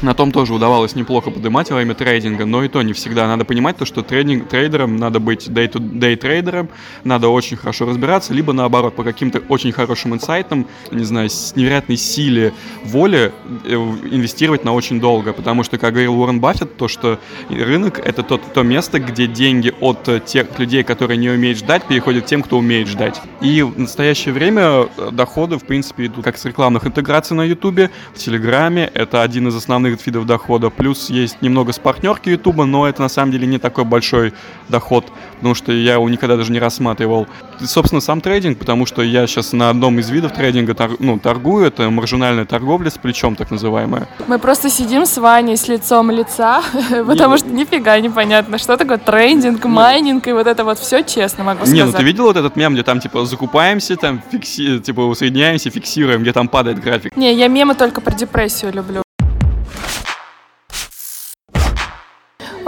на 0.01 0.13
том 0.13 0.31
тоже 0.31 0.53
удавалось 0.53 0.95
неплохо 0.95 1.31
поднимать 1.31 1.69
во 1.69 1.75
время 1.77 1.93
трейдинга, 1.93 2.45
но 2.45 2.63
и 2.63 2.67
то 2.67 2.81
не 2.81 2.93
всегда. 2.93 3.27
Надо 3.27 3.45
понимать 3.45 3.77
то, 3.77 3.85
что 3.85 4.01
трейдинг, 4.01 4.47
трейдером 4.47 4.97
надо 4.97 5.19
быть 5.19 5.47
day-to-day 5.47 6.15
трейдером, 6.15 6.69
надо 7.03 7.29
очень 7.29 7.57
хорошо 7.57 7.85
разбираться, 7.85 8.33
либо 8.33 8.53
наоборот, 8.53 8.95
по 8.95 9.03
каким-то 9.03 9.39
очень 9.49 9.71
хорошим 9.71 10.13
инсайтам, 10.13 10.67
не 10.91 11.03
знаю, 11.03 11.29
с 11.29 11.55
невероятной 11.55 11.97
силе 11.97 12.53
воли 12.83 13.31
э, 13.65 13.73
инвестировать 13.73 14.63
на 14.63 14.73
очень 14.73 14.99
долго, 14.99 15.33
потому 15.33 15.63
что, 15.63 15.77
как 15.77 15.93
говорил 15.93 16.19
Уоррен 16.19 16.39
Баффет, 16.39 16.77
то, 16.77 16.87
что 16.87 17.19
рынок— 17.49 17.99
это 18.03 18.23
то, 18.23 18.37
то 18.37 18.63
место, 18.63 18.99
где 18.99 19.27
деньги 19.27 19.73
от 19.81 20.25
тех 20.25 20.57
людей, 20.59 20.83
которые 20.83 21.17
не 21.17 21.29
умеют 21.29 21.57
ждать, 21.57 21.83
переходят 21.83 22.25
к 22.25 22.27
тем, 22.27 22.41
кто 22.41 22.57
умеет 22.57 22.87
ждать. 22.87 23.21
И 23.41 23.61
в 23.61 23.77
настоящее 23.79 24.33
время 24.33 24.87
доходы, 25.11 25.57
в 25.57 25.63
принципе, 25.63 26.05
идут 26.05 26.23
как 26.23 26.37
с 26.37 26.45
рекламных 26.45 26.85
интеграций 26.85 27.35
на 27.35 27.43
Ютубе, 27.43 27.89
в 28.13 28.17
Телеграме, 28.17 28.89
это 28.93 29.21
один 29.21 29.47
из 29.47 29.55
основных 29.55 29.88
остальных 29.89 30.05
видов 30.05 30.25
дохода. 30.25 30.69
Плюс 30.69 31.09
есть 31.09 31.41
немного 31.41 31.71
с 31.71 31.79
партнерки 31.79 32.29
Ютуба, 32.29 32.65
но 32.65 32.87
это 32.87 33.01
на 33.01 33.09
самом 33.09 33.31
деле 33.31 33.47
не 33.47 33.57
такой 33.57 33.83
большой 33.83 34.33
доход, 34.69 35.05
потому 35.35 35.55
что 35.55 35.71
я 35.71 35.93
его 35.93 36.09
никогда 36.09 36.37
даже 36.37 36.51
не 36.51 36.59
рассматривал. 36.59 37.27
И, 37.61 37.65
собственно, 37.65 38.01
сам 38.01 38.21
трейдинг, 38.21 38.57
потому 38.57 38.85
что 38.85 39.01
я 39.01 39.27
сейчас 39.27 39.53
на 39.53 39.69
одном 39.69 39.99
из 39.99 40.09
видов 40.09 40.33
трейдинга 40.33 40.73
тор, 40.73 40.91
ну, 40.99 41.19
торгую, 41.19 41.65
это 41.65 41.89
маржинальная 41.89 42.45
торговля 42.45 42.89
с 42.89 42.97
плечом, 42.97 43.35
так 43.35 43.51
называемая. 43.51 44.07
Мы 44.27 44.39
просто 44.39 44.69
сидим 44.69 45.05
с 45.05 45.17
Ваней 45.17 45.57
с 45.57 45.67
лицом 45.67 46.11
лица, 46.11 46.61
потому 47.07 47.37
что 47.37 47.49
нифига 47.49 47.99
непонятно, 47.99 48.57
что 48.57 48.77
такое 48.77 48.97
трейдинг, 48.97 49.65
майнинг 49.65 50.27
и 50.27 50.33
вот 50.33 50.47
это 50.47 50.63
вот 50.63 50.79
все 50.79 51.03
честно 51.03 51.43
могу 51.43 51.59
сказать. 51.59 51.75
Не, 51.75 51.83
ну 51.83 51.91
ты 51.91 52.03
видел 52.03 52.25
вот 52.25 52.37
этот 52.37 52.55
мем, 52.55 52.73
где 52.73 52.83
там 52.83 52.99
типа 52.99 53.25
закупаемся, 53.25 53.95
там 53.95 54.21
фикси, 54.31 54.79
типа 54.79 55.01
усредняемся, 55.01 55.69
фиксируем, 55.69 56.21
где 56.21 56.33
там 56.33 56.47
падает 56.47 56.79
график? 56.79 57.15
Не, 57.15 57.33
я 57.33 57.47
мемы 57.47 57.75
только 57.75 58.01
про 58.01 58.13
депрессию 58.13 58.71
люблю. 58.73 59.01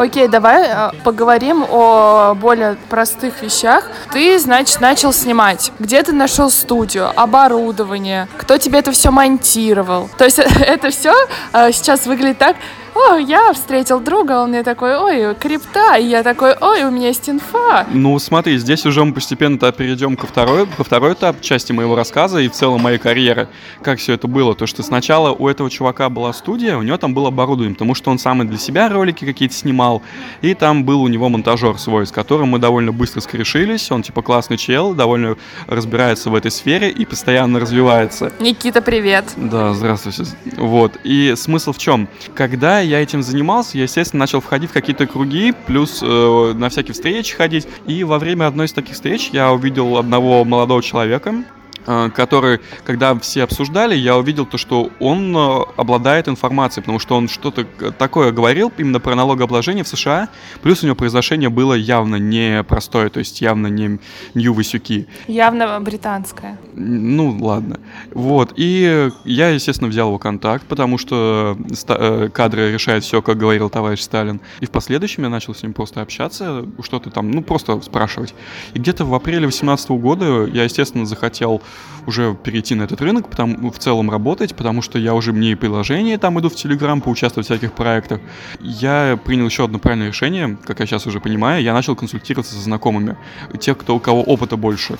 Окей, 0.02 0.28
давай 0.28 0.68
э, 0.68 0.90
поговорим 1.04 1.64
о 1.70 2.34
более 2.34 2.76
простых 2.90 3.44
вещах. 3.44 3.88
Ты, 4.12 4.40
значит, 4.40 4.82
начал 4.82 5.14
снимать. 5.14 5.72
Где 5.78 6.02
ты 6.02 6.12
нашел 6.12 6.50
студию, 6.50 7.12
оборудование? 7.16 8.28
Кто 8.36 8.58
тебе 8.58 8.80
это 8.80 8.92
все 8.94 9.12
монтировал? 9.12 10.10
То 10.18 10.26
есть 10.26 10.40
это 10.60 10.90
все 10.90 11.14
э, 11.54 11.72
сейчас 11.72 12.08
выглядит 12.08 12.40
так, 12.40 12.56
о, 12.94 13.16
я 13.16 13.54
встретил 13.54 14.00
друга, 14.00 14.42
он 14.42 14.50
мне 14.50 14.64
такой, 14.64 14.98
ой, 14.98 15.36
крипта, 15.36 15.98
и 15.98 16.06
я 16.06 16.24
такой, 16.24 16.56
ой, 16.60 16.84
у 16.84 16.92
меня 16.92 17.08
есть 17.08 17.30
инфа. 17.30 17.86
Ну, 17.92 18.18
смотри, 18.20 18.58
здесь 18.58 18.86
уже 18.86 19.04
мы 19.04 19.14
постепенно 19.14 19.58
перейдем 19.72 20.18
ко 20.18 20.28
второй, 20.28 20.68
ко 20.68 20.84
второй 20.84 21.14
этап 21.14 21.42
части 21.42 21.72
моего 21.72 21.96
рассказа 21.96 22.40
и 22.40 22.50
в 22.50 22.52
целом 22.52 22.82
моей 22.82 22.98
карьеры. 22.98 23.48
Как 23.82 24.00
все 24.00 24.14
это 24.14 24.28
было? 24.28 24.56
То, 24.56 24.68
что 24.68 24.84
сначала 24.84 25.32
у 25.32 25.48
этого 25.48 25.70
чувака 25.70 26.10
была 26.10 26.34
студия, 26.34 26.78
у 26.78 26.82
него 26.82 26.98
там 26.98 27.14
было 27.14 27.30
оборудование, 27.30 27.74
потому 27.74 27.96
что 27.96 28.12
он 28.12 28.20
сам 28.20 28.42
и 28.42 28.46
для 28.46 28.58
себя 28.58 28.90
ролики 28.90 29.24
какие-то 29.26 29.56
снимал, 29.56 30.02
и 30.42 30.54
там 30.54 30.84
был 30.84 31.02
у 31.02 31.08
него 31.08 31.30
монтажер 31.30 31.78
свой, 31.78 32.06
с 32.06 32.12
которым 32.12 32.50
мы 32.50 32.60
довольно 32.60 32.92
быстро 32.92 33.22
скрешились, 33.22 33.90
он 33.92 34.04
типа 34.04 34.22
классный 34.22 34.58
чел, 34.58 34.94
довольно 34.94 35.38
разбирается 35.68 36.30
в 36.30 36.36
этой 36.36 36.52
сфере 36.52 36.90
и 36.90 37.06
постоянно 37.06 37.60
развивается. 37.60 38.34
Никита, 38.40 38.82
привет. 38.82 39.26
Да, 39.38 39.74
здравствуйте. 39.74 40.24
Вот, 40.58 40.98
и 41.04 41.34
смысл 41.38 41.72
в 41.72 41.78
чем? 41.78 42.10
Когда 42.36 42.81
я 42.82 43.02
этим 43.02 43.24
занимался, 43.24 43.78
я, 43.78 43.84
естественно, 43.84 44.22
начал 44.22 44.42
входить 44.42 44.70
в 44.70 44.74
какие-то 44.74 45.08
круги, 45.08 45.54
плюс 45.68 46.02
э, 46.02 46.54
на 46.56 46.70
всякие 46.70 46.94
встречи 46.94 47.36
ходить. 47.36 47.68
И 47.88 48.04
во 48.04 48.20
время 48.20 48.48
одной 48.48 48.66
из 48.66 48.74
таких 48.74 48.96
встреч 48.96 49.30
я 49.32 49.52
увидел 49.52 49.98
одного 49.98 50.44
молодого 50.44 50.82
человека, 50.82 51.44
который, 51.86 52.60
когда 52.86 53.18
все 53.20 53.44
обсуждали, 53.44 53.96
я 53.96 54.18
увидел 54.18 54.46
то, 54.46 54.58
что 54.58 54.92
он 55.00 55.36
э, 55.36 55.60
обладает 55.78 56.28
информацией, 56.28 56.84
потому 56.84 57.00
что 57.00 57.16
он 57.16 57.28
что-то 57.28 57.66
такое 57.92 58.32
говорил 58.32 58.72
именно 58.78 59.00
про 59.00 59.16
налогообложение 59.16 59.84
в 59.84 59.88
США, 59.88 60.30
плюс 60.62 60.84
у 60.84 60.86
него 60.86 60.96
произношение 60.96 61.50
было 61.50 61.74
явно 61.74 62.18
не 62.18 62.64
простое, 62.64 63.10
то 63.10 63.20
есть 63.20 63.42
явно 63.42 63.68
не 63.68 64.00
Нью 64.34 64.54
Васюки. 64.54 65.08
Явно 65.28 65.80
британское. 65.80 66.60
Ну, 66.74 67.38
ладно. 67.40 67.80
Вот, 68.14 68.54
и 68.56 69.10
я, 69.26 69.50
естественно, 69.50 69.90
взял 69.90 70.08
его 70.08 70.20
контакт, 70.20 70.66
потому 70.66 70.98
что 70.98 71.58
э, 71.88 72.30
кадры 72.34 72.72
решают 72.72 73.04
все, 73.04 73.22
как 73.22 73.38
говорил 73.38 73.70
товарищ 73.70 74.02
Сталин. 74.02 74.42
И 74.60 74.66
в 74.66 74.72
последующем 74.72 75.24
я 75.24 75.30
начал 75.30 75.56
с 75.56 75.64
ним 75.64 75.74
просто 75.74 76.02
общаться, 76.02 76.66
что-то 76.84 77.10
там, 77.10 77.32
ну, 77.32 77.42
просто 77.42 77.82
спрашивать. 77.82 78.34
И 78.74 78.80
где-то 78.80 79.06
в 79.06 79.14
апреле 79.14 79.42
2018 79.42 79.90
года 79.92 80.46
я, 80.46 80.64
естественно, 80.64 81.06
захотел 81.06 81.62
уже 82.08 82.36
перейти 82.36 82.76
на 82.76 82.84
этот 82.84 83.02
рынок, 83.02 83.30
потому, 83.30 83.72
в 83.72 83.78
целом 83.78 84.10
работать, 84.10 84.56
потому 84.56 84.82
что 84.82 84.98
я 84.98 85.14
уже 85.14 85.34
мне 85.34 85.52
и 85.52 85.56
приложение 85.56 86.18
там 86.18 86.40
иду 86.40 86.50
в 86.50 86.56
Телеграм 86.56 87.02
поучаствовать 87.02 87.48
в 87.48 87.50
всяких 87.52 87.74
проектах. 87.74 88.22
Я 88.60 89.20
принял 89.24 89.46
еще 89.46 89.66
одно 89.66 89.80
правильное 89.80 90.08
решение, 90.08 90.58
как 90.66 90.80
я 90.80 90.86
сейчас 90.86 91.06
уже 91.08 91.20
понимаю, 91.20 91.62
я 91.64 91.74
начал 91.74 91.96
консультироваться 91.96 92.56
со 92.56 92.62
знакомыми, 92.62 93.18
тех, 93.60 93.78
кто, 93.78 93.96
у 93.96 94.00
кого 94.00 94.22
опыта 94.24 94.58
больше. 94.58 94.98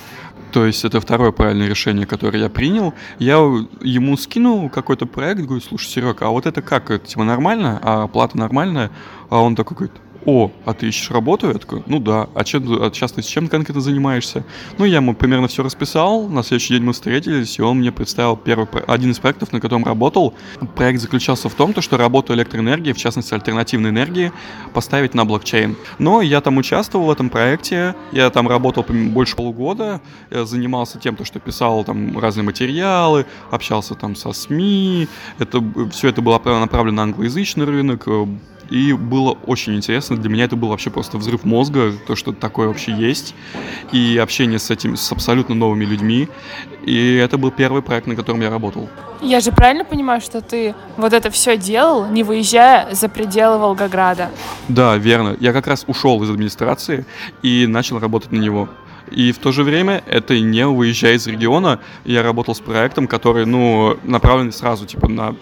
То 0.52 0.66
есть 0.66 0.84
это 0.84 1.00
второе 1.00 1.32
правильное 1.32 1.66
решение, 1.66 2.06
которое 2.06 2.38
я 2.38 2.50
принял. 2.50 2.92
Я 3.18 3.36
ему 3.80 4.16
скинул 4.18 4.68
какой-то 4.68 5.06
проект, 5.06 5.40
говорю, 5.40 5.62
слушай, 5.62 5.88
Серега, 5.88 6.26
а 6.26 6.28
вот 6.28 6.44
это 6.46 6.60
как? 6.60 6.90
Это 6.90 7.06
типа 7.06 7.24
нормально? 7.24 7.80
А 7.82 8.02
оплата 8.02 8.36
нормальная? 8.36 8.90
А 9.30 9.40
он 9.40 9.56
такой 9.56 9.76
говорит, 9.76 9.96
о, 10.26 10.50
а 10.64 10.72
ты 10.72 10.88
ищешь 10.88 11.10
работу? 11.10 11.48
Я 11.48 11.54
такой, 11.54 11.82
ну 11.86 11.98
да, 11.98 12.28
а, 12.34 12.44
чем, 12.44 12.64
а 12.82 12.90
сейчас 12.92 13.12
ты 13.12 13.22
с 13.22 13.26
чем 13.26 13.48
конкретно 13.48 13.80
занимаешься? 13.80 14.44
Ну, 14.78 14.84
я 14.84 14.96
ему 14.96 15.14
примерно 15.14 15.48
все 15.48 15.62
расписал, 15.62 16.28
на 16.28 16.42
следующий 16.42 16.74
день 16.74 16.84
мы 16.84 16.92
встретились, 16.92 17.58
и 17.58 17.62
он 17.62 17.78
мне 17.78 17.92
представил 17.92 18.36
первый, 18.36 18.66
один 18.86 19.10
из 19.10 19.18
проектов, 19.18 19.52
на 19.52 19.60
котором 19.60 19.84
работал. 19.84 20.34
Проект 20.76 21.00
заключался 21.00 21.48
в 21.48 21.54
том, 21.54 21.74
что 21.80 21.96
работу 21.96 22.34
электроэнергии, 22.34 22.92
в 22.92 22.98
частности 22.98 23.34
альтернативной 23.34 23.90
энергии, 23.90 24.32
поставить 24.74 25.14
на 25.14 25.24
блокчейн. 25.24 25.76
Но 25.98 26.20
я 26.22 26.40
там 26.40 26.56
участвовал 26.56 27.06
в 27.06 27.10
этом 27.10 27.30
проекте, 27.30 27.94
я 28.12 28.30
там 28.30 28.48
работал 28.48 28.84
больше 28.88 29.36
полугода, 29.36 30.00
занимался 30.30 30.98
тем, 30.98 31.16
то, 31.16 31.24
что 31.24 31.40
писал 31.40 31.84
там 31.84 32.18
разные 32.18 32.44
материалы, 32.44 33.26
общался 33.50 33.94
там 33.94 34.14
со 34.14 34.32
СМИ, 34.32 35.08
это, 35.38 35.62
все 35.92 36.08
это 36.08 36.22
было 36.22 36.40
направлено 36.44 36.96
на 36.96 37.02
англоязычный 37.02 37.64
рынок, 37.64 38.06
и 38.72 38.94
было 38.94 39.32
очень 39.46 39.76
интересно. 39.76 40.16
Для 40.16 40.30
меня 40.30 40.44
это 40.44 40.56
был 40.56 40.68
вообще 40.68 40.88
просто 40.88 41.18
взрыв 41.18 41.44
мозга, 41.44 41.92
то, 42.06 42.16
что 42.16 42.32
такое 42.32 42.68
вообще 42.68 42.92
есть, 42.92 43.34
и 43.92 44.16
общение 44.16 44.58
с 44.58 44.70
этими, 44.70 44.94
с 44.94 45.12
абсолютно 45.12 45.54
новыми 45.54 45.84
людьми. 45.84 46.28
И 46.86 47.16
это 47.16 47.36
был 47.36 47.50
первый 47.50 47.82
проект, 47.82 48.06
на 48.06 48.16
котором 48.16 48.40
я 48.40 48.48
работал. 48.48 48.88
Я 49.20 49.40
же 49.40 49.52
правильно 49.52 49.84
понимаю, 49.84 50.22
что 50.22 50.40
ты 50.40 50.74
вот 50.96 51.12
это 51.12 51.30
все 51.30 51.58
делал, 51.58 52.06
не 52.06 52.22
выезжая 52.22 52.94
за 52.94 53.10
пределы 53.10 53.58
Волгограда? 53.58 54.30
Да, 54.68 54.96
верно. 54.96 55.36
Я 55.38 55.52
как 55.52 55.66
раз 55.66 55.84
ушел 55.86 56.22
из 56.22 56.30
администрации 56.30 57.04
и 57.42 57.66
начал 57.66 57.98
работать 57.98 58.32
на 58.32 58.38
него. 58.38 58.70
И 59.10 59.32
в 59.32 59.38
то 59.38 59.52
же 59.52 59.64
время 59.64 60.02
это 60.06 60.40
не 60.40 60.66
выезжая 60.66 61.16
из 61.16 61.26
региона. 61.26 61.78
Я 62.06 62.22
работал 62.22 62.54
с 62.54 62.60
проектом, 62.60 63.06
который, 63.06 63.44
ну, 63.44 63.98
направлен 64.04 64.50
сразу, 64.50 64.86
типа, 64.86 65.08
на 65.08 65.36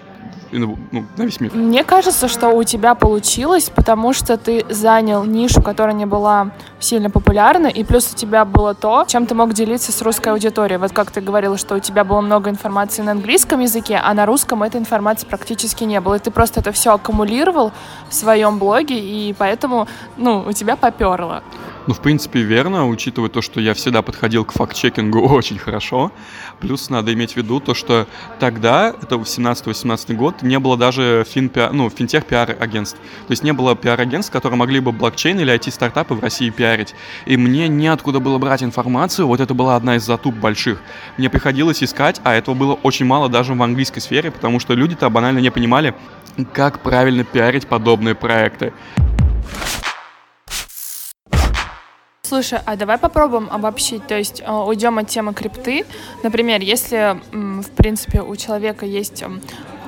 ну, 0.52 0.78
на 1.16 1.22
весь 1.22 1.40
мир. 1.40 1.52
Мне 1.54 1.84
кажется, 1.84 2.28
что 2.28 2.50
у 2.50 2.64
тебя 2.64 2.94
получилось, 2.94 3.70
потому 3.74 4.12
что 4.12 4.36
ты 4.36 4.64
занял 4.68 5.24
нишу, 5.24 5.62
которая 5.62 5.94
не 5.94 6.06
была 6.06 6.50
сильно 6.78 7.10
популярна, 7.10 7.66
и 7.66 7.84
плюс 7.84 8.12
у 8.12 8.16
тебя 8.16 8.44
было 8.44 8.74
то, 8.74 9.04
чем 9.06 9.26
ты 9.26 9.34
мог 9.34 9.52
делиться 9.52 9.92
с 9.92 10.02
русской 10.02 10.30
аудиторией. 10.30 10.78
Вот 10.78 10.92
как 10.92 11.10
ты 11.10 11.20
говорила, 11.20 11.56
что 11.56 11.76
у 11.76 11.78
тебя 11.78 12.04
было 12.04 12.20
много 12.20 12.50
информации 12.50 13.02
на 13.02 13.12
английском 13.12 13.60
языке, 13.60 14.00
а 14.02 14.12
на 14.14 14.26
русском 14.26 14.62
этой 14.62 14.80
информации 14.80 15.26
практически 15.26 15.84
не 15.84 16.00
было. 16.00 16.14
И 16.14 16.18
ты 16.18 16.30
просто 16.30 16.60
это 16.60 16.72
все 16.72 16.94
аккумулировал 16.94 17.72
в 18.08 18.14
своем 18.14 18.58
блоге, 18.58 18.98
и 18.98 19.34
поэтому, 19.34 19.86
ну, 20.16 20.44
у 20.46 20.52
тебя 20.52 20.76
поперло. 20.76 21.42
Ну, 21.86 21.94
в 21.94 22.00
принципе, 22.00 22.42
верно, 22.42 22.86
учитывая 22.86 23.30
то, 23.30 23.40
что 23.40 23.60
я 23.60 23.72
всегда 23.72 24.02
подходил 24.02 24.44
к 24.44 24.52
факт-чекингу 24.52 25.20
очень 25.28 25.58
хорошо. 25.58 26.12
Плюс 26.60 26.90
надо 26.90 27.12
иметь 27.14 27.32
в 27.32 27.36
виду 27.36 27.58
то, 27.58 27.74
что 27.74 28.06
тогда, 28.38 28.94
это 29.02 29.16
17-18 29.16 30.14
год, 30.14 30.42
не 30.42 30.58
было 30.58 30.76
даже 30.76 31.24
фин 31.28 31.50
ну, 31.72 31.88
финтех 31.88 32.26
пиар-агентств. 32.26 32.98
То 33.26 33.32
есть 33.32 33.42
не 33.42 33.52
было 33.52 33.74
пиар-агентств, 33.74 34.30
которые 34.30 34.58
могли 34.58 34.80
бы 34.80 34.92
блокчейн 34.92 35.40
или 35.40 35.54
IT-стартапы 35.54 36.14
в 36.14 36.20
России 36.20 36.50
пиарить. 36.50 36.94
И 37.24 37.36
мне 37.36 37.66
неоткуда 37.68 38.20
было 38.20 38.36
брать 38.38 38.62
информацию, 38.62 39.26
вот 39.26 39.40
это 39.40 39.54
была 39.54 39.76
одна 39.76 39.96
из 39.96 40.04
затуп 40.04 40.34
больших. 40.34 40.80
Мне 41.16 41.30
приходилось 41.30 41.82
искать, 41.82 42.20
а 42.24 42.34
этого 42.34 42.54
было 42.54 42.74
очень 42.74 43.06
мало 43.06 43.28
даже 43.30 43.54
в 43.54 43.62
английской 43.62 44.00
сфере, 44.00 44.30
потому 44.30 44.60
что 44.60 44.74
люди-то 44.74 45.08
банально 45.08 45.38
не 45.38 45.50
понимали, 45.50 45.94
как 46.52 46.80
правильно 46.80 47.24
пиарить 47.24 47.66
подобные 47.66 48.14
проекты. 48.14 48.72
Слушай, 52.30 52.60
а 52.64 52.76
давай 52.76 52.96
попробуем 52.96 53.48
обобщить, 53.50 54.06
то 54.06 54.16
есть 54.16 54.40
э, 54.40 54.52
уйдем 54.52 54.98
от 54.98 55.08
темы 55.08 55.34
крипты. 55.34 55.84
Например, 56.22 56.60
если, 56.60 57.18
в 57.32 57.68
принципе, 57.72 58.22
у 58.22 58.36
человека 58.36 58.86
есть 58.86 59.24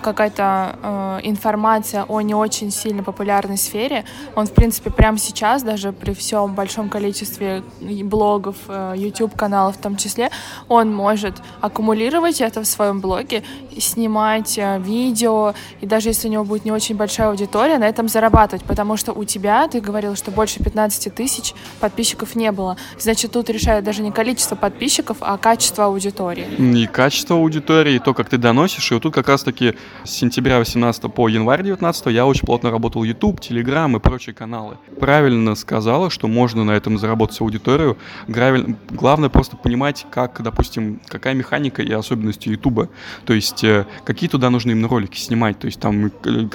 какая-то 0.02 0.76
э, 0.82 1.20
информация 1.22 2.04
о 2.04 2.20
не 2.20 2.34
очень 2.34 2.70
сильно 2.70 3.02
популярной 3.02 3.56
сфере, 3.56 4.04
он, 4.34 4.46
в 4.46 4.52
принципе, 4.52 4.90
прямо 4.90 5.18
сейчас, 5.18 5.62
даже 5.62 5.92
при 5.92 6.12
всем 6.12 6.54
большом 6.54 6.88
количестве 6.88 7.62
блогов, 7.80 8.56
э, 8.68 8.94
YouTube-каналов 8.96 9.76
в 9.76 9.80
том 9.80 9.96
числе, 9.96 10.30
он 10.68 10.94
может 10.94 11.40
аккумулировать 11.60 12.40
это 12.40 12.60
в 12.62 12.66
своем 12.66 13.00
блоге, 13.00 13.42
снимать 13.78 14.58
э, 14.58 14.78
видео, 14.80 15.54
и 15.80 15.86
даже 15.86 16.10
если 16.10 16.28
у 16.28 16.30
него 16.30 16.44
будет 16.44 16.64
не 16.64 16.72
очень 16.72 16.96
большая 16.96 17.28
аудитория, 17.28 17.78
на 17.78 17.88
этом 17.88 18.08
зарабатывать, 18.08 18.64
потому 18.64 18.96
что 18.96 19.12
у 19.12 19.24
тебя, 19.24 19.66
ты 19.68 19.80
говорил, 19.80 20.16
что 20.16 20.30
больше 20.30 20.62
15 20.62 21.14
тысяч 21.14 21.54
подписчиков 21.80 22.34
не 22.34 22.52
было. 22.52 22.76
Значит, 22.98 23.32
тут 23.32 23.50
решает 23.50 23.84
даже 23.84 24.02
не 24.02 24.12
количество 24.12 24.56
подписчиков, 24.56 25.18
а 25.20 25.36
качество 25.38 25.86
аудитории. 25.86 26.46
И 26.82 26.86
качество 26.86 27.36
аудитории, 27.36 27.94
и 27.94 27.98
то, 27.98 28.14
как 28.14 28.28
ты 28.28 28.38
доносишь, 28.38 28.90
и 28.90 28.94
вот 28.94 29.02
тут 29.02 29.14
как 29.14 29.28
раз-таки 29.28 29.74
с 30.04 30.10
сентября 30.10 30.58
18 30.58 31.12
по 31.12 31.28
январь 31.28 31.62
19 31.62 32.06
я 32.06 32.26
очень 32.26 32.46
плотно 32.46 32.70
работал 32.70 33.04
YouTube, 33.04 33.40
Telegram 33.40 33.96
и 33.96 34.00
прочие 34.00 34.34
каналы. 34.34 34.78
Правильно 34.98 35.54
сказала, 35.54 36.10
что 36.10 36.28
можно 36.28 36.64
на 36.64 36.72
этом 36.72 36.98
заработать 36.98 37.40
аудиторию. 37.40 37.96
Главное 38.26 39.28
просто 39.28 39.56
понимать, 39.56 40.06
как, 40.10 40.42
допустим, 40.42 41.00
какая 41.06 41.34
механика 41.34 41.82
и 41.82 41.92
особенности 41.92 42.48
YouTube. 42.48 42.90
То 43.24 43.32
есть, 43.32 43.64
э, 43.64 43.86
какие 44.04 44.28
туда 44.28 44.50
нужны 44.50 44.72
именно 44.72 44.88
ролики 44.88 45.18
снимать. 45.18 45.58
То 45.58 45.66
есть, 45.66 45.80
там, 45.80 46.10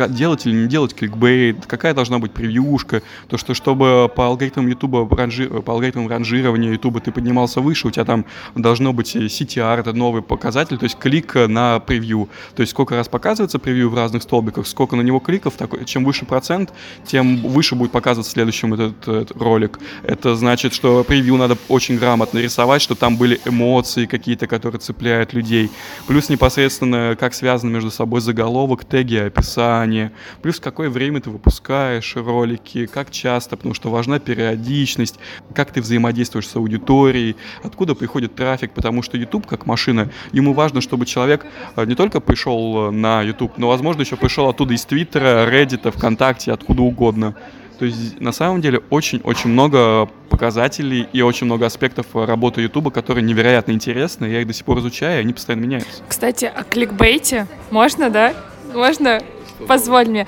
делать 0.10 0.46
или 0.46 0.54
не 0.54 0.68
делать 0.68 0.94
кликбейт, 0.94 1.66
какая 1.66 1.94
должна 1.94 2.20
быть 2.20 2.32
превьюшка. 2.32 3.02
То, 3.28 3.38
что 3.38 3.54
чтобы 3.54 4.12
по 4.16 4.26
алгоритмам 4.26 4.68
YouTube, 4.68 5.10
по 5.10 5.74
алгоритмам 5.74 6.08
ранжирования 6.08 6.72
YouTube 6.72 7.02
ты 7.02 7.12
поднимался 7.12 7.62
выше, 7.62 7.88
у 7.88 7.92
тебя 7.92 8.06
там 8.06 8.26
должно 8.56 8.94
быть 8.94 9.16
CTR, 9.16 9.80
это 9.80 9.94
новый 9.94 10.22
показатель, 10.22 10.78
то 10.78 10.84
есть 10.84 10.98
клик 10.98 11.36
на 11.36 11.80
превью. 11.80 12.30
То 12.56 12.62
есть, 12.62 12.72
сколько 12.72 12.96
раз 12.96 13.08
показывается 13.28 13.60
превью 13.60 13.90
в 13.90 13.94
разных 13.94 14.24
столбиках, 14.24 14.66
сколько 14.66 14.96
на 14.96 15.02
него 15.02 15.20
кликов, 15.20 15.56
такой, 15.56 15.84
чем 15.84 16.06
выше 16.06 16.24
процент, 16.24 16.72
тем 17.06 17.42
выше 17.42 17.76
будет 17.76 17.92
показываться 17.92 18.32
следующим 18.32 18.74
этот, 18.74 19.06
этот 19.06 19.32
ролик. 19.36 19.80
Это 20.04 20.38
значит, 20.38 20.74
что 20.74 21.04
превью 21.04 21.36
надо 21.36 21.58
очень 21.68 21.98
грамотно 21.98 22.40
рисовать, 22.40 22.82
чтобы 22.82 22.98
там 22.98 23.18
были 23.18 23.38
эмоции 23.44 24.06
какие-то, 24.06 24.48
которые 24.48 24.80
цепляют 24.80 25.34
людей. 25.34 25.70
Плюс 26.08 26.30
непосредственно, 26.30 27.18
как 27.20 27.34
связано 27.34 27.70
между 27.70 27.92
собой 27.92 28.22
заголовок, 28.22 28.86
теги, 28.86 29.18
описание. 29.18 30.14
Плюс 30.42 30.62
какое 30.62 30.90
время 30.90 31.20
ты 31.20 31.30
выпускаешь 31.30 32.16
ролики, 32.16 32.86
как 32.86 33.12
часто, 33.12 33.58
потому 33.58 33.74
что 33.74 33.90
важна 33.90 34.20
периодичность, 34.20 35.20
как 35.54 35.74
ты 35.74 35.82
взаимодействуешь 35.82 36.48
с 36.48 36.56
аудиторией, 36.56 37.36
откуда 37.62 37.94
приходит 37.94 38.36
трафик, 38.36 38.72
потому 38.72 39.02
что 39.02 39.18
YouTube, 39.18 39.46
как 39.46 39.66
машина, 39.66 40.10
ему 40.32 40.54
важно, 40.54 40.80
чтобы 40.80 41.06
человек 41.06 41.46
э, 41.76 41.84
не 41.84 41.96
только 41.96 42.22
пришел 42.22 42.90
на 42.90 43.17
YouTube, 43.24 43.54
но, 43.58 43.68
возможно, 43.68 44.02
еще 44.02 44.16
пришел 44.16 44.50
оттуда 44.50 44.74
из 44.74 44.86
Твиттера, 44.86 45.50
Reddit, 45.50 45.92
ВКонтакте, 45.92 46.52
откуда 46.52 46.82
угодно. 46.82 47.36
То 47.80 47.86
есть 47.86 48.20
на 48.20 48.32
самом 48.32 48.62
деле 48.62 48.82
очень-очень 48.90 49.52
много 49.52 50.10
показателей 50.30 51.08
и 51.14 51.22
очень 51.22 51.46
много 51.46 51.66
аспектов 51.68 52.08
работы 52.14 52.62
Ютуба, 52.62 52.90
которые 52.90 53.24
невероятно 53.24 53.72
интересны. 53.72 54.26
Я 54.26 54.42
их 54.42 54.48
до 54.48 54.54
сих 54.54 54.66
пор 54.66 54.80
изучаю, 54.80 55.18
и 55.18 55.22
они 55.22 55.34
постоянно 55.34 55.64
меняются. 55.64 56.02
Кстати, 56.08 56.46
о 56.46 56.64
кликбейте 56.64 57.48
можно, 57.70 58.10
да? 58.10 58.34
Можно? 58.74 59.22
Позволь 59.68 60.08
мне. 60.08 60.28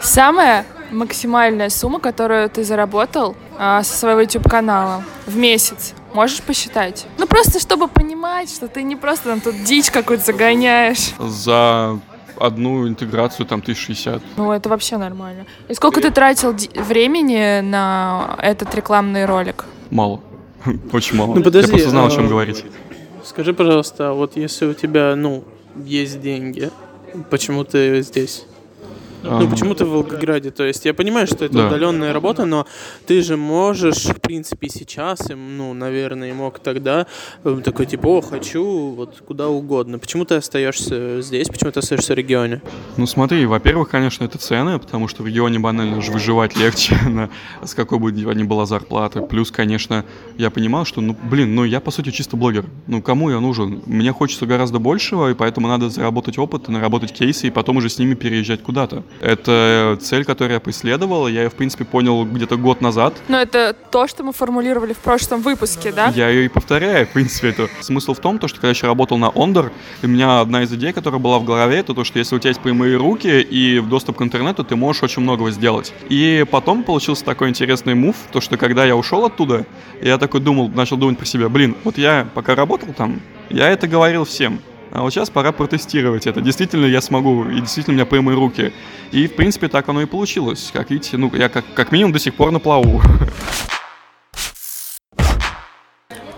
Самая 0.00 0.64
максимальная 0.90 1.68
сумма, 1.68 2.00
которую 2.00 2.48
ты 2.48 2.64
заработал 2.64 3.36
а, 3.58 3.82
со 3.82 3.96
своего 3.96 4.20
YouTube-канала 4.20 5.04
в 5.26 5.36
месяц, 5.36 5.94
можешь 6.14 6.40
посчитать? 6.40 7.06
Ну, 7.18 7.26
просто 7.26 7.60
чтобы 7.60 7.88
понимать, 7.88 8.50
что 8.50 8.68
ты 8.68 8.82
не 8.82 8.96
просто 8.96 9.28
там 9.28 9.40
тут 9.40 9.62
дичь 9.64 9.90
какую-то 9.90 10.24
загоняешь. 10.24 11.12
За 11.18 11.98
одну 12.40 12.88
интеграцию 12.88 13.46
там 13.46 13.60
1060. 13.60 14.22
Ну, 14.36 14.52
это 14.52 14.68
вообще 14.68 14.96
нормально. 14.96 15.44
И 15.68 15.74
сколько 15.74 16.00
ты 16.00 16.10
тратил 16.10 16.54
времени 16.74 17.60
на 17.60 18.36
этот 18.42 18.74
рекламный 18.74 19.26
ролик? 19.26 19.64
Мало. 19.90 20.20
Очень 20.92 21.16
мало. 21.16 21.34
Ну, 21.34 21.42
подожди, 21.42 21.70
Я 21.70 21.74
просто 21.74 21.90
знал, 21.90 22.06
о 22.06 22.10
чем 22.10 22.26
а, 22.26 22.28
говорить. 22.28 22.64
Скажи, 23.24 23.52
пожалуйста, 23.52 24.12
вот 24.12 24.36
если 24.36 24.66
у 24.66 24.74
тебя, 24.74 25.14
ну, 25.16 25.44
есть 25.76 26.20
деньги, 26.20 26.70
почему 27.30 27.64
ты 27.64 28.02
здесь? 28.02 28.44
Ну, 29.22 29.48
почему 29.48 29.74
ты 29.74 29.84
в 29.84 29.90
Волгограде? 29.90 30.50
То 30.50 30.64
есть 30.64 30.84
я 30.84 30.94
понимаю, 30.94 31.26
что 31.26 31.44
это 31.44 31.54
да. 31.54 31.66
удаленная 31.66 32.12
работа, 32.12 32.44
но 32.44 32.66
ты 33.06 33.22
же 33.22 33.36
можешь, 33.36 34.04
в 34.04 34.20
принципе, 34.20 34.68
сейчас, 34.68 35.28
ну, 35.28 35.74
наверное, 35.74 36.30
и 36.30 36.32
мог 36.32 36.58
тогда 36.58 37.06
э, 37.44 37.60
такой, 37.64 37.86
типа, 37.86 38.06
о, 38.06 38.20
хочу 38.20 38.90
вот 38.90 39.22
куда 39.26 39.48
угодно. 39.48 39.98
Почему 39.98 40.24
ты 40.24 40.36
остаешься 40.36 41.20
здесь? 41.20 41.48
Почему 41.48 41.70
ты 41.70 41.80
остаешься 41.80 42.14
в 42.14 42.16
регионе? 42.16 42.62
Ну, 42.96 43.06
смотри, 43.06 43.46
во-первых, 43.46 43.88
конечно, 43.90 44.24
это 44.24 44.38
цены, 44.38 44.78
потому 44.78 45.08
что 45.08 45.22
в 45.22 45.26
регионе 45.26 45.58
банально 45.58 46.00
же 46.00 46.12
выживать 46.12 46.56
легче, 46.56 46.96
на, 47.08 47.30
с 47.62 47.74
какой 47.74 47.98
бы 47.98 48.12
ни 48.12 48.42
была 48.44 48.66
зарплата. 48.66 49.22
Плюс, 49.22 49.50
конечно, 49.50 50.04
я 50.36 50.50
понимал, 50.50 50.84
что, 50.84 51.00
ну, 51.00 51.16
блин, 51.30 51.54
ну, 51.54 51.64
я, 51.64 51.80
по 51.80 51.90
сути, 51.90 52.10
чисто 52.10 52.36
блогер. 52.36 52.66
Ну, 52.86 53.02
кому 53.02 53.30
я 53.30 53.40
нужен? 53.40 53.82
Мне 53.86 54.12
хочется 54.12 54.46
гораздо 54.46 54.78
большего, 54.78 55.30
и 55.30 55.34
поэтому 55.34 55.68
надо 55.68 55.90
заработать 55.90 56.38
опыт, 56.38 56.68
наработать 56.68 57.12
кейсы, 57.12 57.48
и 57.48 57.50
потом 57.50 57.78
уже 57.78 57.88
с 57.88 57.98
ними 57.98 58.14
переезжать 58.14 58.62
куда-то. 58.62 59.02
Это 59.20 59.98
цель, 60.00 60.24
которую 60.24 60.54
я 60.54 60.60
преследовал. 60.60 61.28
Я 61.28 61.42
ее, 61.44 61.50
в 61.50 61.54
принципе, 61.54 61.84
понял 61.84 62.24
где-то 62.24 62.56
год 62.56 62.80
назад. 62.80 63.14
Но 63.28 63.40
это 63.40 63.74
то, 63.90 64.06
что 64.06 64.22
мы 64.22 64.32
формулировали 64.32 64.92
в 64.92 64.98
прошлом 64.98 65.42
выпуске, 65.42 65.92
да? 65.92 66.12
Я 66.14 66.28
ее 66.28 66.44
и 66.46 66.48
повторяю, 66.48 67.06
в 67.06 67.10
принципе. 67.10 67.48
Это 67.48 67.68
смысл 67.80 68.14
в 68.14 68.20
том, 68.20 68.38
то, 68.38 68.48
что 68.48 68.56
когда 68.56 68.68
я 68.68 68.74
еще 68.74 68.86
работал 68.86 69.18
на 69.18 69.30
Ондор, 69.34 69.72
у 70.02 70.06
меня 70.06 70.40
одна 70.40 70.62
из 70.62 70.72
идей, 70.72 70.92
которая 70.92 71.20
была 71.20 71.38
в 71.38 71.44
голове, 71.44 71.78
это 71.78 71.94
то, 71.94 72.04
что 72.04 72.18
если 72.18 72.36
у 72.36 72.38
тебя 72.38 72.50
есть 72.50 72.60
прямые 72.60 72.96
руки 72.96 73.40
и 73.40 73.80
доступ 73.80 74.18
к 74.18 74.22
интернету, 74.22 74.64
ты 74.64 74.76
можешь 74.76 75.02
очень 75.02 75.22
многого 75.22 75.50
сделать. 75.50 75.92
И 76.08 76.44
потом 76.50 76.84
получился 76.84 77.24
такой 77.24 77.48
интересный 77.48 77.94
мув, 77.94 78.16
то, 78.32 78.40
что 78.40 78.56
когда 78.56 78.84
я 78.84 78.96
ушел 78.96 79.24
оттуда, 79.24 79.66
я 80.00 80.18
такой 80.18 80.40
думал, 80.40 80.68
начал 80.68 80.96
думать 80.96 81.18
про 81.18 81.26
себя, 81.26 81.48
блин, 81.48 81.76
вот 81.84 81.98
я 81.98 82.28
пока 82.34 82.54
работал 82.54 82.88
там, 82.96 83.20
я 83.50 83.68
это 83.70 83.88
говорил 83.88 84.24
всем. 84.24 84.60
А 84.92 85.02
вот 85.02 85.12
сейчас 85.12 85.30
пора 85.30 85.52
протестировать 85.52 86.26
это. 86.26 86.40
Действительно 86.40 86.86
я 86.86 87.00
смогу, 87.00 87.44
и 87.44 87.60
действительно 87.60 87.92
у 87.92 87.96
меня 87.96 88.06
прямые 88.06 88.36
руки. 88.36 88.72
И, 89.12 89.26
в 89.26 89.36
принципе, 89.36 89.68
так 89.68 89.88
оно 89.88 90.02
и 90.02 90.06
получилось. 90.06 90.70
Как 90.72 90.90
видите, 90.90 91.16
ну, 91.16 91.30
я 91.34 91.48
как, 91.48 91.64
как 91.74 91.92
минимум 91.92 92.12
до 92.12 92.18
сих 92.18 92.34
пор 92.34 92.50
на 92.50 92.58
плаву. 92.58 93.02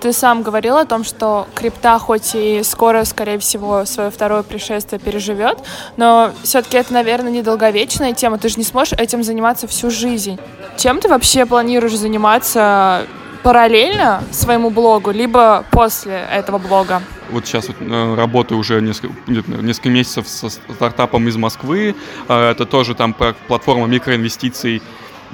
Ты 0.01 0.15
сам 0.15 0.43
говорил 0.43 0.79
о 0.79 0.87
том, 0.87 1.05
что 1.05 1.47
крипта 1.55 1.99
хоть 1.99 2.35
и 2.35 2.63
скоро, 2.63 3.05
скорее 3.05 3.39
всего, 3.39 3.85
свое 3.85 4.11
второе 4.11 4.43
пришествие 4.43 4.99
переживет, 4.99 5.59
но 5.99 6.33
все-таки 6.43 6.79
это, 6.79 6.95
наверное, 6.95 7.31
недолговечная 7.31 8.15
тема. 8.15 8.39
Ты 8.39 8.49
же 8.49 8.57
не 8.57 8.65
сможешь 8.65 8.95
этим 8.95 9.23
заниматься 9.23 9.67
всю 9.67 9.91
жизнь. 9.91 10.39
Чем 10.79 11.01
ты 11.01 11.09
вообще 11.09 11.45
планируешь 11.45 11.99
заниматься 11.99 13.07
параллельно 13.43 14.23
своему 14.31 14.71
блогу, 14.71 15.11
либо 15.11 15.65
после 15.71 16.27
этого 16.31 16.59
блога? 16.59 17.03
Вот 17.31 17.47
сейчас 17.47 17.69
вот, 17.69 17.77
э, 17.81 18.15
работаю 18.15 18.59
уже 18.59 18.81
несколько, 18.81 19.15
несколько 19.27 19.89
месяцев 19.89 20.29
со 20.29 20.51
стартапом 20.51 21.29
из 21.29 21.37
Москвы. 21.37 21.95
Э, 22.29 22.51
это 22.51 22.67
тоже 22.67 22.95
там 22.95 23.15
платформа 23.15 23.87
микроинвестиций. 23.87 24.83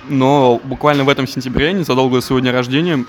Но 0.08 0.60
буквально 0.62 1.04
в 1.04 1.08
этом 1.08 1.26
сентябре, 1.26 1.72
незадолго 1.72 2.16
до 2.16 2.20
своего 2.20 2.40
дня 2.40 2.52
рождения, 2.52 3.04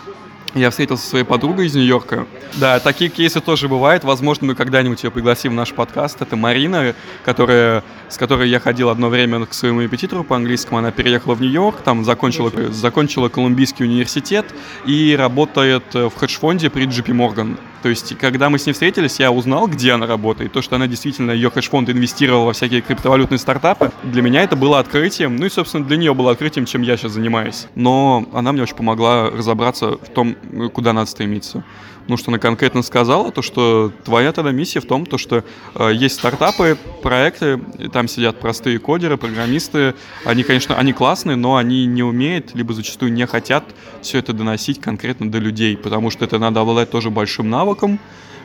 я 0.58 0.70
встретился 0.70 1.04
со 1.04 1.10
своей 1.10 1.26
подругой 1.26 1.68
из 1.68 1.76
Нью-Йорка. 1.76 2.28
Да, 2.56 2.80
такие 2.80 3.10
кейсы 3.10 3.40
тоже 3.42 3.68
бывают. 3.68 4.04
Возможно, 4.04 4.48
мы 4.48 4.56
когда-нибудь 4.56 5.04
ее 5.04 5.12
пригласим 5.12 5.52
в 5.52 5.56
наш 5.56 5.74
подкаст. 5.74 6.22
Это 6.22 6.36
Марина, 6.36 6.96
которая, 7.24 7.84
с 8.10 8.18
которой 8.18 8.50
я 8.50 8.60
ходил 8.60 8.90
одно 8.90 9.10
время 9.10 9.46
к 9.46 9.54
своему 9.54 9.82
репетитору 9.82 10.24
по 10.24 10.36
английскому. 10.36 10.78
Она 10.80 10.92
переехала 10.92 11.36
в 11.36 11.42
Нью-Йорк, 11.42 11.82
там 11.82 12.04
закончила, 12.06 12.52
закончила 12.72 13.30
Колумбийский 13.30 13.86
университет 13.86 14.46
и 14.86 15.16
работает 15.18 15.94
в 15.94 16.12
хедж-фонде 16.16 16.70
при 16.70 16.86
JP 16.88 17.08
Morgan. 17.08 17.58
То 17.82 17.90
есть, 17.90 18.18
когда 18.18 18.50
мы 18.50 18.60
с 18.60 18.66
ней 18.66 18.74
встретились, 18.74 19.20
я 19.20 19.32
узнал, 19.32 19.68
где 19.68 19.92
она 19.94 20.08
работает. 20.08 20.52
То, 20.52 20.62
что 20.62 20.76
она 20.76 20.88
действительно, 20.88 21.32
ее 21.32 21.50
хедж-фонд 21.50 21.90
инвестировал 21.90 22.46
во 22.46 22.54
всякие 22.54 22.82
криптовалютные 22.82 23.38
стартапы. 23.38 23.92
Для 24.04 24.22
меня 24.22 24.44
это 24.44 24.56
было 24.56 24.80
открытием. 24.80 25.36
Ну 25.36 25.46
и, 25.46 25.50
собственно, 25.50 25.86
для 25.86 25.98
нее 25.98 26.14
было 26.14 26.32
открытием, 26.32 26.66
чем 26.66 26.82
я 26.82 26.98
сейчас 26.98 27.14
занимаюсь. 27.14 27.68
Но 27.76 28.28
она 28.34 28.52
мне 28.52 28.64
очень 28.64 28.76
помогла 28.76 29.30
разобраться 29.30 29.92
в 29.92 30.10
том, 30.14 30.36
куда 30.74 30.94
надо 30.94 31.10
стремиться. 31.10 31.64
Ну, 32.08 32.16
что 32.16 32.32
она 32.32 32.40
конкретно 32.40 32.84
сказала, 32.84 33.32
то, 33.32 33.42
что 33.42 33.92
твоя 34.06 34.32
тогда 34.32 34.52
миссия 34.52 34.80
в 34.80 34.86
том, 34.86 35.06
то, 35.06 35.18
что 35.18 35.44
э, 35.76 35.92
есть 35.94 36.16
стартапы, 36.16 36.78
проекты, 37.04 37.60
там 37.92 38.08
сидят 38.08 38.40
простые 38.40 38.80
кодеры, 38.80 39.18
программисты, 39.18 39.94
они, 40.24 40.44
конечно, 40.44 40.76
они 40.76 40.94
классные, 40.94 41.36
но 41.36 41.58
они 41.58 41.86
не 41.86 42.04
умеют, 42.04 42.56
либо 42.56 42.74
зачастую 42.74 43.12
не 43.12 43.26
хотят 43.28 43.66
все 44.02 44.20
это 44.20 44.32
доносить 44.32 44.80
конкретно 44.80 45.30
до 45.30 45.40
людей, 45.40 45.76
потому 45.76 46.10
что 46.10 46.24
это 46.24 46.40
надо 46.40 46.62
обладать 46.62 46.90
тоже 46.90 47.10
большим 47.10 47.50
навыком, 47.50 48.00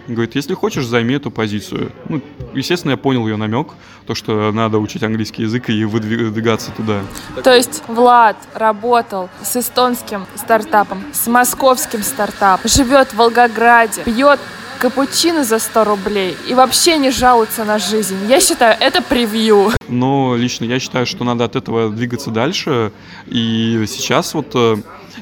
Говорит, 0.08 0.34
если 0.34 0.54
хочешь, 0.54 0.84
займи 0.86 1.14
эту 1.14 1.30
позицию. 1.30 1.92
Ну, 2.08 2.20
естественно, 2.54 2.92
я 2.92 2.96
понял 2.96 3.26
ее 3.26 3.36
намек, 3.36 3.68
то, 4.06 4.14
что 4.14 4.50
надо 4.52 4.78
учить 4.78 5.02
английский 5.02 5.42
язык 5.42 5.70
и 5.70 5.84
выдвигаться 5.84 6.72
туда. 6.72 7.02
То 7.42 7.54
есть 7.54 7.82
Влад 7.86 8.36
работал 8.54 9.28
с 9.42 9.56
эстонским 9.56 10.26
стартапом, 10.34 11.02
с 11.12 11.26
московским 11.26 12.02
стартапом, 12.02 12.68
живет 12.68 13.12
в 13.12 13.16
Волгограде, 13.16 14.02
пьет 14.02 14.40
капучино 14.82 15.44
за 15.44 15.60
100 15.60 15.84
рублей 15.84 16.36
и 16.48 16.54
вообще 16.54 16.98
не 16.98 17.10
жалуется 17.10 17.64
на 17.64 17.78
жизнь. 17.78 18.16
Я 18.28 18.40
считаю, 18.40 18.76
это 18.80 19.00
превью. 19.00 19.70
Но 19.86 20.34
лично 20.36 20.64
я 20.64 20.80
считаю, 20.80 21.06
что 21.06 21.22
надо 21.22 21.44
от 21.44 21.54
этого 21.54 21.88
двигаться 21.88 22.30
дальше. 22.30 22.90
И 23.26 23.84
сейчас 23.86 24.34
вот 24.34 24.50
э, 24.54 24.78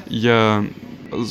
я 0.07 0.65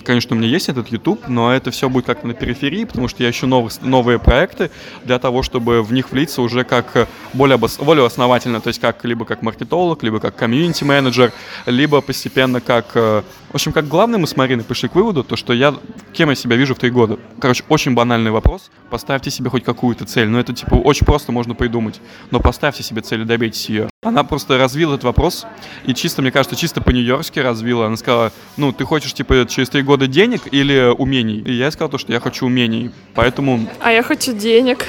конечно, 0.04 0.34
у 0.34 0.38
меня 0.38 0.48
есть 0.48 0.68
этот 0.68 0.88
YouTube, 0.88 1.28
но 1.28 1.52
это 1.52 1.70
все 1.70 1.88
будет 1.88 2.06
как-то 2.06 2.26
на 2.26 2.34
периферии, 2.34 2.84
потому 2.84 3.08
что 3.08 3.22
я 3.22 3.30
ищу 3.30 3.46
новых, 3.46 3.80
новые 3.82 4.18
проекты 4.18 4.70
для 5.04 5.18
того, 5.18 5.42
чтобы 5.42 5.82
в 5.82 5.92
них 5.92 6.10
влиться 6.10 6.42
уже 6.42 6.64
как 6.64 7.08
более, 7.32 7.58
более 7.58 8.06
основательно, 8.06 8.60
то 8.60 8.68
есть 8.68 8.80
как 8.80 9.04
либо 9.04 9.24
как 9.24 9.42
маркетолог, 9.42 10.02
либо 10.02 10.20
как 10.20 10.36
комьюнити-менеджер, 10.36 11.32
либо 11.66 12.00
постепенно 12.00 12.60
как... 12.60 12.86
Э, 12.94 13.22
в 13.50 13.54
общем, 13.54 13.72
как 13.72 13.88
главное 13.88 14.18
мы 14.18 14.26
с 14.26 14.36
Мариной 14.36 14.64
пришли 14.64 14.88
к 14.88 14.94
выводу, 14.94 15.24
то, 15.24 15.36
что 15.36 15.52
я... 15.52 15.74
Кем 16.12 16.30
я 16.30 16.34
себя 16.34 16.56
вижу 16.56 16.74
в 16.74 16.78
три 16.78 16.90
года? 16.90 17.18
Короче, 17.40 17.64
очень 17.68 17.94
банальный 17.94 18.30
вопрос. 18.30 18.70
Поставьте 18.90 19.30
себе 19.30 19.50
хоть 19.50 19.64
какую-то 19.64 20.04
цель. 20.04 20.28
Ну, 20.28 20.38
это, 20.38 20.52
типа, 20.52 20.74
очень 20.74 21.06
просто 21.06 21.32
можно 21.32 21.54
придумать. 21.54 22.00
Но 22.30 22.40
поставьте 22.40 22.82
себе 22.82 23.02
цель 23.02 23.22
и 23.22 23.24
добейтесь 23.24 23.68
ее. 23.68 23.90
Она 24.02 24.24
просто 24.24 24.56
развила 24.56 24.94
этот 24.94 25.04
вопрос, 25.04 25.46
и 25.84 25.92
чисто, 25.92 26.22
мне 26.22 26.32
кажется, 26.32 26.56
чисто 26.56 26.80
по-нью-йоркски 26.80 27.38
развила. 27.38 27.84
Она 27.84 27.98
сказала, 27.98 28.32
ну, 28.56 28.72
ты 28.72 28.86
хочешь, 28.86 29.12
типа, 29.12 29.46
через 29.46 29.68
три 29.68 29.82
года 29.82 30.06
денег 30.06 30.40
или 30.50 30.90
умений? 30.96 31.40
И 31.40 31.52
я 31.52 31.70
сказал 31.70 31.90
то, 31.90 31.98
что 31.98 32.10
я 32.10 32.18
хочу 32.18 32.46
умений, 32.46 32.92
поэтому... 33.14 33.68
А 33.78 33.92
я 33.92 34.02
хочу 34.02 34.32
денег. 34.32 34.86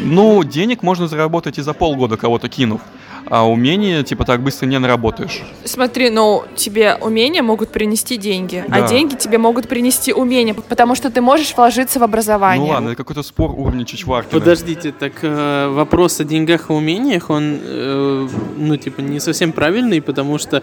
Ну, 0.00 0.44
денег 0.44 0.82
можно 0.82 1.08
заработать 1.08 1.56
и 1.56 1.62
за 1.62 1.72
полгода 1.72 2.18
кого-то 2.18 2.50
кинув 2.50 2.82
а 3.26 3.48
умения, 3.48 4.02
типа, 4.02 4.24
так 4.24 4.42
быстро 4.42 4.66
не 4.66 4.78
наработаешь. 4.78 5.42
Смотри, 5.64 6.10
ну, 6.10 6.44
тебе 6.56 6.96
умения 7.00 7.42
могут 7.42 7.70
принести 7.70 8.16
деньги, 8.16 8.64
а 8.66 8.70
да. 8.70 8.84
а 8.84 8.88
деньги 8.88 9.14
тебе 9.14 9.38
могут 9.38 9.68
принести 9.68 10.12
умения, 10.12 10.54
потому 10.54 10.94
что 10.94 11.10
ты 11.10 11.20
можешь 11.20 11.54
вложиться 11.56 11.98
в 11.98 12.02
образование. 12.02 12.66
Ну 12.66 12.72
ладно, 12.72 12.88
это 12.88 12.96
какой-то 12.96 13.22
спор 13.22 13.50
уровня 13.50 13.84
Чичваркина. 13.84 14.40
Подождите, 14.40 14.92
так 14.92 15.12
э, 15.22 15.68
вопрос 15.68 16.20
о 16.20 16.24
деньгах 16.24 16.70
и 16.70 16.72
умениях, 16.72 17.30
он, 17.30 17.58
э, 17.62 18.28
ну, 18.56 18.76
типа, 18.76 19.00
не 19.00 19.20
совсем 19.20 19.52
правильный, 19.52 20.00
потому 20.00 20.38
что 20.38 20.62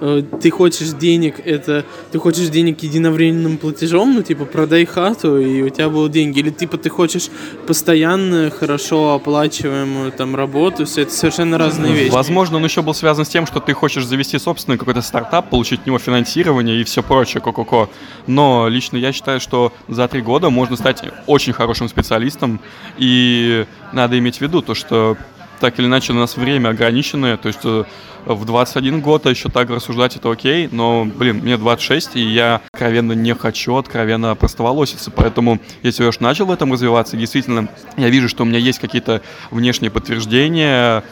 э, 0.00 0.22
ты 0.40 0.50
хочешь 0.50 0.88
денег, 0.90 1.40
это, 1.44 1.84
ты 2.12 2.18
хочешь 2.18 2.48
денег 2.48 2.82
единовременным 2.82 3.58
платежом, 3.58 4.14
ну, 4.14 4.22
типа, 4.22 4.44
продай 4.44 4.84
хату, 4.84 5.38
и 5.38 5.62
у 5.62 5.68
тебя 5.68 5.88
будут 5.88 6.12
деньги, 6.12 6.40
или, 6.40 6.50
типа, 6.50 6.76
ты 6.76 6.88
хочешь 6.90 7.28
постоянно 7.66 8.50
хорошо 8.50 9.14
оплачиваемую, 9.14 10.12
там, 10.12 10.36
работу, 10.36 10.84
все 10.86 11.02
это 11.02 11.12
совершенно 11.12 11.58
разные 11.58 11.92
вещи. 11.92 12.12
Возможно, 12.12 12.56
он 12.56 12.64
еще 12.64 12.82
был 12.82 12.94
связан 12.94 13.24
с 13.24 13.28
тем, 13.28 13.46
что 13.46 13.60
ты 13.60 13.72
хочешь 13.72 14.06
завести 14.06 14.38
собственный 14.38 14.78
какой-то 14.78 15.02
стартап, 15.02 15.50
получить 15.50 15.80
от 15.80 15.86
него 15.86 15.98
финансирование 15.98 16.80
и 16.80 16.84
все 16.84 17.02
прочее, 17.02 17.40
ко-ко-ко. 17.40 17.88
Но 18.26 18.68
лично 18.68 18.96
я 18.96 19.12
считаю, 19.12 19.40
что 19.40 19.72
за 19.88 20.08
три 20.08 20.22
года 20.22 20.50
можно 20.50 20.76
стать 20.76 21.02
очень 21.26 21.52
хорошим 21.52 21.88
специалистом, 21.88 22.60
и 22.98 23.66
надо 23.92 24.18
иметь 24.18 24.38
в 24.38 24.40
виду 24.40 24.62
то, 24.62 24.74
что 24.74 25.16
так 25.60 25.78
или 25.78 25.86
иначе 25.86 26.12
у 26.12 26.16
нас 26.16 26.36
время 26.36 26.70
ограниченное, 26.70 27.36
то 27.36 27.48
есть 27.48 27.60
э, 27.64 27.84
в 28.24 28.44
21 28.44 29.00
год 29.00 29.26
а 29.26 29.30
еще 29.30 29.48
так 29.48 29.70
рассуждать 29.70 30.16
это 30.16 30.30
окей, 30.30 30.68
но, 30.72 31.04
блин, 31.04 31.38
мне 31.38 31.56
26, 31.56 32.16
и 32.16 32.20
я 32.20 32.62
откровенно 32.72 33.12
не 33.12 33.34
хочу 33.34 33.76
откровенно 33.76 34.34
простоволоситься, 34.34 35.10
поэтому 35.10 35.60
я 35.82 36.08
уж 36.08 36.20
начал 36.20 36.46
в 36.46 36.50
этом 36.50 36.72
развиваться, 36.72 37.16
действительно, 37.16 37.68
я 37.96 38.08
вижу, 38.08 38.28
что 38.28 38.42
у 38.42 38.46
меня 38.46 38.58
есть 38.58 38.78
какие-то 38.78 39.20
внешние 39.50 39.90
подтверждения 39.90 41.04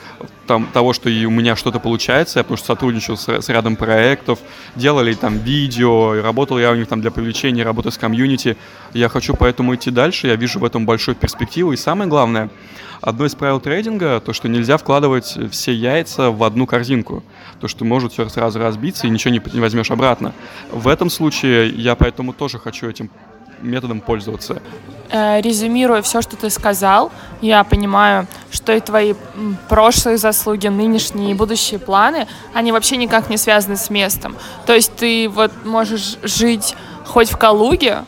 там, 0.47 0.67
того, 0.73 0.95
что 0.95 1.11
и 1.11 1.27
у 1.27 1.31
меня 1.31 1.55
что-то 1.55 1.79
получается, 1.79 2.39
я 2.39 2.43
потому 2.43 2.57
что 2.57 2.67
сотрудничал 2.67 3.19
с, 3.19 3.29
с 3.29 3.49
рядом 3.51 3.77
проектов, 3.77 4.39
делали 4.77 5.13
там 5.13 5.39
видео, 5.39 6.21
работал 6.23 6.59
я 6.59 6.73
у 6.73 6.75
них 6.75 6.89
там 6.89 7.03
для 7.03 7.11
привлечения 7.11 7.63
работы 7.63 7.91
с 7.91 7.99
комьюнити, 7.99 8.57
я 8.95 9.11
хочу 9.11 9.35
поэтому 9.35 9.75
идти 9.75 9.91
дальше, 9.91 10.27
я 10.27 10.37
вижу 10.37 10.59
в 10.59 10.65
этом 10.65 10.87
большую 10.87 11.17
перспективу, 11.17 11.73
и 11.73 11.77
самое 11.77 12.09
главное— 12.09 12.49
одно 13.01 13.27
из 13.27 13.35
правил 13.35 13.61
трейдинга, 13.61 14.21
то, 14.21 14.33
что 14.33 14.49
нельзя 14.49 14.77
вкладывать 14.77 15.39
все 15.51 15.73
яйца 15.73 16.31
в 16.31 16.43
одну 16.43 16.67
корзинку. 16.67 17.23
То, 17.61 17.69
что 17.69 17.85
может 17.85 18.13
все 18.13 18.29
сразу 18.29 18.59
разбиться 18.59 19.07
и 19.07 19.11
ничего 19.11 19.33
не, 19.33 19.43
не 19.53 19.61
возьмешь 19.61 19.91
обратно. 19.91 20.33
В 20.71 20.89
этом 20.89 21.11
случае 21.11 21.71
я 21.71 21.95
поэтому 21.95 22.33
тоже 22.33 22.59
хочу 22.59 22.89
этим 22.89 23.11
методом 23.63 24.01
пользоваться. 24.01 24.63
Э, 25.11 25.41
резюмируя 25.41 26.03
все, 26.03 26.23
что 26.23 26.37
ты 26.37 26.51
сказал, 26.51 27.11
я 27.41 27.65
понимаю, 27.65 28.27
что 28.51 28.73
и 28.73 28.81
твои 28.81 29.15
прошлые 29.69 30.19
заслуги, 30.19 30.69
нынешние 30.69 31.33
и 31.33 31.35
будущие 31.35 31.81
планы, 31.81 32.29
они 32.55 32.73
вообще 32.73 32.97
никак 32.97 33.31
не 33.31 33.37
связаны 33.37 33.77
с 33.77 33.91
местом. 33.91 34.37
То 34.67 34.75
есть 34.75 34.95
ты 34.97 35.29
вот 35.29 35.53
можешь 35.65 36.19
жить 36.23 36.77
хоть 37.05 37.31
в 37.31 37.37
Калуге, 37.37 38.05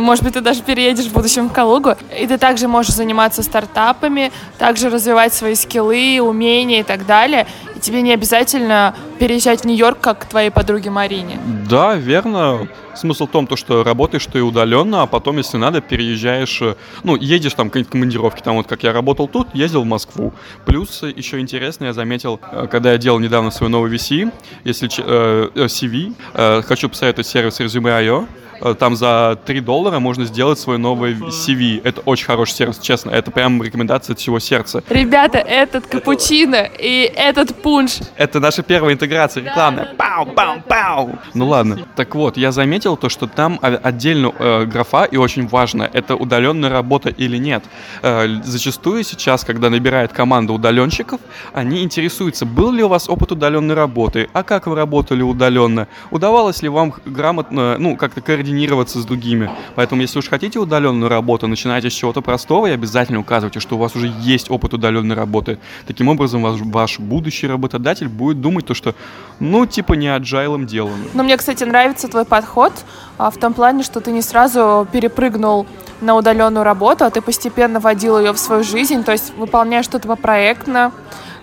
может 0.00 0.24
быть, 0.24 0.34
ты 0.34 0.40
даже 0.40 0.62
переедешь 0.62 1.06
в 1.06 1.12
будущем 1.12 1.48
в 1.48 1.52
Калугу, 1.52 1.96
и 2.18 2.26
ты 2.26 2.38
также 2.38 2.68
можешь 2.68 2.94
заниматься 2.94 3.42
стартапами, 3.42 4.32
также 4.58 4.90
развивать 4.90 5.34
свои 5.34 5.54
скиллы, 5.54 6.20
умения 6.20 6.80
и 6.80 6.82
так 6.84 7.06
далее. 7.06 7.46
И 7.76 7.80
тебе 7.80 8.02
не 8.02 8.12
обязательно 8.12 8.94
переезжать 9.18 9.62
в 9.62 9.64
Нью-Йорк, 9.64 9.98
как 10.00 10.20
к 10.20 10.24
твоей 10.26 10.50
подруге 10.50 10.90
Марине. 10.90 11.38
Да, 11.68 11.96
верно. 11.96 12.68
Смысл 12.94 13.26
в 13.26 13.30
том, 13.30 13.46
то, 13.46 13.56
что 13.56 13.84
работаешь 13.84 14.26
ты 14.26 14.42
удаленно, 14.42 15.02
а 15.02 15.06
потом, 15.06 15.36
если 15.38 15.56
надо, 15.56 15.80
переезжаешь, 15.80 16.60
э, 16.62 16.74
ну, 17.04 17.14
едешь 17.14 17.54
там 17.54 17.68
какие-нибудь 17.68 17.92
командировки, 17.92 18.42
там 18.42 18.56
вот 18.56 18.66
как 18.66 18.82
я 18.82 18.92
работал 18.92 19.28
тут, 19.28 19.54
ездил 19.54 19.82
в 19.82 19.86
Москву. 19.86 20.32
Плюс 20.64 21.02
еще 21.02 21.38
интересно, 21.38 21.84
я 21.84 21.92
заметил, 21.92 22.40
э, 22.50 22.66
когда 22.70 22.92
я 22.92 22.98
делал 22.98 23.20
недавно 23.20 23.50
свой 23.50 23.68
новый 23.68 23.92
VC, 23.92 24.32
если 24.64 24.88
э, 24.98 25.50
CV, 25.54 26.14
э, 26.34 26.62
хочу 26.62 26.88
посоветовать 26.88 27.26
сервис 27.26 27.60
Resume.io, 27.60 28.26
Э, 28.60 28.74
там 28.78 28.96
за 28.96 29.38
3 29.46 29.60
доллара 29.60 29.98
можно 29.98 30.24
сделать 30.24 30.58
свой 30.58 30.78
новый 30.78 31.14
CV. 31.14 31.80
Это 31.84 32.00
очень 32.02 32.26
хороший 32.26 32.52
сервис, 32.52 32.78
честно. 32.78 33.10
Это 33.10 33.30
прям 33.30 33.62
рекомендация 33.62 34.14
от 34.14 34.20
всего 34.20 34.38
сердца. 34.38 34.82
Ребята, 34.88 35.38
этот 35.38 35.86
капучино 35.86 36.68
и 36.78 37.10
этот 37.14 37.54
пунш. 37.62 37.98
Это 38.16 38.40
наша 38.40 38.62
первая 38.62 38.94
интеграция 38.94 39.07
рекламная. 39.40 39.94
Пау, 39.96 40.26
пау, 40.26 40.60
пау. 40.66 41.18
Ну 41.34 41.48
ладно. 41.48 41.86
Так 41.96 42.14
вот, 42.14 42.36
я 42.36 42.52
заметил 42.52 42.96
то, 42.96 43.08
что 43.08 43.26
там 43.26 43.58
отдельно 43.60 44.32
э, 44.38 44.64
графа, 44.64 45.04
и 45.04 45.16
очень 45.16 45.46
важно, 45.46 45.88
это 45.92 46.16
удаленная 46.16 46.70
работа 46.70 47.08
или 47.08 47.36
нет. 47.36 47.64
Э, 48.02 48.26
зачастую 48.44 49.04
сейчас, 49.04 49.44
когда 49.44 49.70
набирает 49.70 50.12
команда 50.12 50.52
удаленщиков, 50.52 51.20
они 51.52 51.82
интересуются, 51.82 52.46
был 52.46 52.72
ли 52.72 52.82
у 52.82 52.88
вас 52.88 53.08
опыт 53.08 53.32
удаленной 53.32 53.74
работы, 53.74 54.28
а 54.32 54.42
как 54.42 54.66
вы 54.66 54.76
работали 54.76 55.22
удаленно, 55.22 55.88
удавалось 56.10 56.62
ли 56.62 56.68
вам 56.68 56.94
грамотно, 57.04 57.76
ну, 57.78 57.96
как-то 57.96 58.20
координировать 58.20 58.48
координироваться 58.58 59.00
с 59.00 59.04
другими. 59.04 59.50
Поэтому, 59.74 60.02
если 60.02 60.18
уж 60.18 60.28
хотите 60.28 60.58
удаленную 60.58 61.08
работу, 61.08 61.46
начинайте 61.46 61.90
с 61.90 61.92
чего-то 61.92 62.20
простого 62.20 62.66
и 62.66 62.70
обязательно 62.70 63.20
указывайте, 63.20 63.60
что 63.60 63.76
у 63.76 63.78
вас 63.78 63.94
уже 63.96 64.12
есть 64.20 64.50
опыт 64.50 64.74
удаленной 64.74 65.14
работы. 65.14 65.58
Таким 65.86 66.08
образом, 66.08 66.42
ваш, 66.42 66.60
ваш 66.60 66.98
будущий 66.98 67.46
работодатель 67.46 68.08
будет 68.08 68.40
думать 68.40 68.66
то, 68.66 68.74
что, 68.74 68.94
ну, 69.40 69.66
типа, 69.66 69.94
не 69.94 70.08
agile 70.08 70.64
делом. 70.64 70.98
Но 71.14 71.22
мне, 71.22 71.36
кстати, 71.36 71.64
нравится 71.64 72.08
твой 72.08 72.24
подход 72.24 72.72
в 73.18 73.38
том 73.38 73.54
плане, 73.54 73.82
что 73.82 74.00
ты 74.00 74.12
не 74.12 74.22
сразу 74.22 74.86
перепрыгнул 74.90 75.66
на 76.00 76.14
удаленную 76.14 76.64
работу, 76.64 77.04
а 77.04 77.10
ты 77.10 77.20
постепенно 77.20 77.80
вводил 77.80 78.18
ее 78.18 78.32
в 78.32 78.38
свою 78.38 78.62
жизнь, 78.62 79.02
то 79.04 79.12
есть 79.12 79.36
выполняешь 79.36 79.84
что-то 79.84 80.14
проектно, 80.16 80.92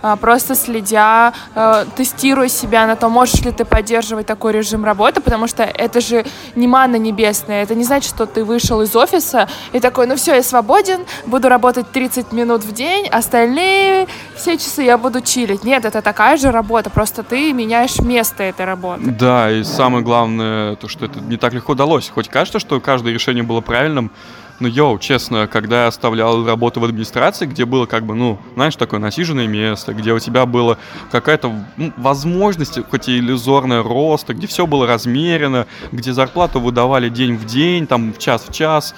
а, 0.08 0.18
просто 0.18 0.54
следя, 0.54 1.34
э, 1.56 1.86
тестируя 1.96 2.48
себя 2.48 2.86
на 2.86 2.96
то, 2.96 3.10
можешь 3.10 3.42
ли 3.42 3.52
ты 3.52 3.66
поддерживать 3.66 4.28
такой 4.28 4.52
режим 4.52 4.86
работы, 4.86 5.20
потому 5.20 5.48
что 5.48 5.64
это 5.64 6.00
же 6.00 6.24
не 6.54 6.68
манна 6.68 6.98
небесная, 6.98 7.64
это 7.64 7.74
не 7.74 7.84
значит, 7.84 8.12
что 8.12 8.28
ты 8.28 8.44
вышел 8.44 8.84
из 8.84 8.96
офиса 8.96 9.50
и 9.72 9.80
такой, 9.80 10.06
ну 10.06 10.16
все, 10.16 10.36
я 10.36 10.44
свободен, 10.44 11.00
буду 11.26 11.50
работать 11.50 11.92
30 11.92 12.34
минут 12.34 12.64
в 12.64 12.72
день, 12.72 13.08
остальные 13.08 14.08
все 14.36 14.58
часы 14.58 14.84
я 14.84 15.00
буду 15.00 15.22
чилить. 15.22 15.64
Нет, 15.64 15.86
это 15.86 16.04
такая 16.04 16.38
же 16.38 16.52
работа, 16.52 16.92
просто 16.92 17.24
ты 17.24 17.52
меняешь 17.52 17.98
место 17.98 18.44
этой 18.44 18.68
работы. 18.68 19.02
Да, 19.06 19.50
и 19.50 19.64
самое 19.64 20.04
главное, 20.04 20.76
то, 20.76 20.88
что 20.88 21.06
это 21.06 21.20
не 21.20 21.38
так 21.38 21.54
легко 21.54 21.64
удалось. 21.69 22.10
Хоть 22.10 22.30
кажется, 22.30 22.60
что 22.60 22.80
каждое 22.80 23.13
решение 23.13 23.43
было 23.43 23.62
правильным, 23.62 24.12
ну, 24.60 24.69
йоу, 24.69 24.99
честно, 24.99 25.47
когда 25.47 25.84
я 25.84 25.88
оставлял 25.88 26.45
работу 26.45 26.80
в 26.80 26.86
администрации, 26.86 27.45
где 27.45 27.65
было 27.65 27.86
как 27.86 28.06
бы, 28.06 28.15
ну, 28.15 28.39
знаешь, 28.56 28.75
такое 28.78 29.01
насиженное 29.01 29.47
место, 29.47 29.93
где 29.93 30.13
у 30.13 30.19
тебя 30.19 30.45
была 30.45 30.78
какая-то 31.12 31.54
ну, 31.75 31.91
возможность, 31.97 32.80
хоть 32.89 33.10
и 33.10 33.19
иллюзорная 33.19 33.84
роста, 33.84 34.34
где 34.34 34.47
все 34.47 34.65
было 34.65 34.88
размерено, 34.88 35.67
где 35.91 36.13
зарплату 36.13 36.62
выдавали 36.62 37.10
день 37.10 37.36
в 37.36 37.45
день, 37.45 37.86
там, 37.86 38.13
в 38.13 38.17
час 38.17 38.45
в 38.47 38.54
час, 38.54 38.95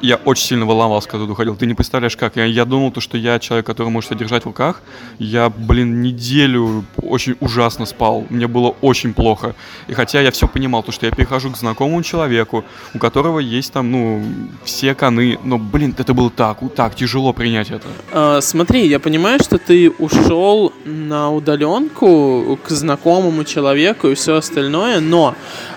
я 0.00 0.16
очень 0.16 0.44
сильно 0.44 0.66
волновался, 0.66 1.08
когда 1.08 1.24
туда 1.24 1.32
уходил. 1.32 1.56
Ты 1.56 1.66
не 1.66 1.74
представляешь, 1.74 2.16
как. 2.16 2.36
Я, 2.36 2.44
я 2.44 2.64
думал, 2.64 2.90
то, 2.90 3.00
что 3.00 3.18
я 3.18 3.38
человек, 3.38 3.66
который 3.66 3.88
может 3.88 4.10
себя 4.10 4.26
в 4.26 4.44
руках. 4.44 4.82
Я, 5.18 5.50
блин, 5.50 6.02
неделю 6.02 6.84
очень 6.96 7.36
ужасно 7.40 7.86
спал. 7.86 8.26
Мне 8.30 8.46
было 8.46 8.74
очень 8.80 9.14
плохо. 9.14 9.54
И 9.88 9.94
хотя 9.94 10.20
я 10.20 10.30
все 10.30 10.48
понимал, 10.48 10.82
то, 10.82 10.92
что 10.92 11.06
я 11.06 11.12
перехожу 11.12 11.50
к 11.50 11.56
знакомому 11.56 12.02
человеку, 12.02 12.64
у 12.94 12.98
которого 12.98 13.38
есть 13.38 13.72
там, 13.72 13.90
ну, 13.90 14.22
все 14.64 14.94
коны. 14.94 15.38
Но, 15.44 15.58
блин, 15.58 15.94
это 15.98 16.14
было 16.14 16.30
так, 16.30 16.58
так 16.74 16.94
тяжело 16.94 17.32
принять 17.32 17.70
это. 17.70 17.88
А, 18.12 18.40
смотри, 18.40 18.86
я 18.86 18.98
понимаю, 18.98 19.40
что 19.40 19.58
ты 19.58 19.90
ушел 19.90 20.72
на 20.84 21.30
удаленку 21.30 22.58
к 22.62 22.70
знакомому 22.70 23.44
человеку 23.44 24.08
и 24.08 24.14
все 24.14 24.36
остальное, 24.36 25.00
но 25.00 25.34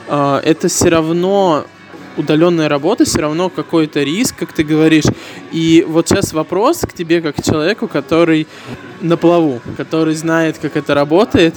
а, 0.08 0.40
это 0.44 0.68
все 0.68 0.90
равно 0.90 1.66
удаленная 2.18 2.70
работа 2.70 3.06
все 3.06 3.20
равно 3.20 3.50
какой-то 3.50 4.04
риск, 4.04 4.36
как 4.38 4.54
ты 4.54 4.64
говоришь. 4.64 5.06
И 5.52 5.86
вот 5.88 6.08
сейчас 6.08 6.34
вопрос 6.34 6.82
к 6.82 6.94
тебе, 6.94 7.22
как 7.22 7.36
к 7.36 7.44
человеку, 7.44 7.88
который 7.88 8.48
на 9.02 9.18
плаву, 9.18 9.62
который 9.78 10.16
знает, 10.16 10.58
как 10.58 10.78
это 10.78 10.94
работает. 10.94 11.56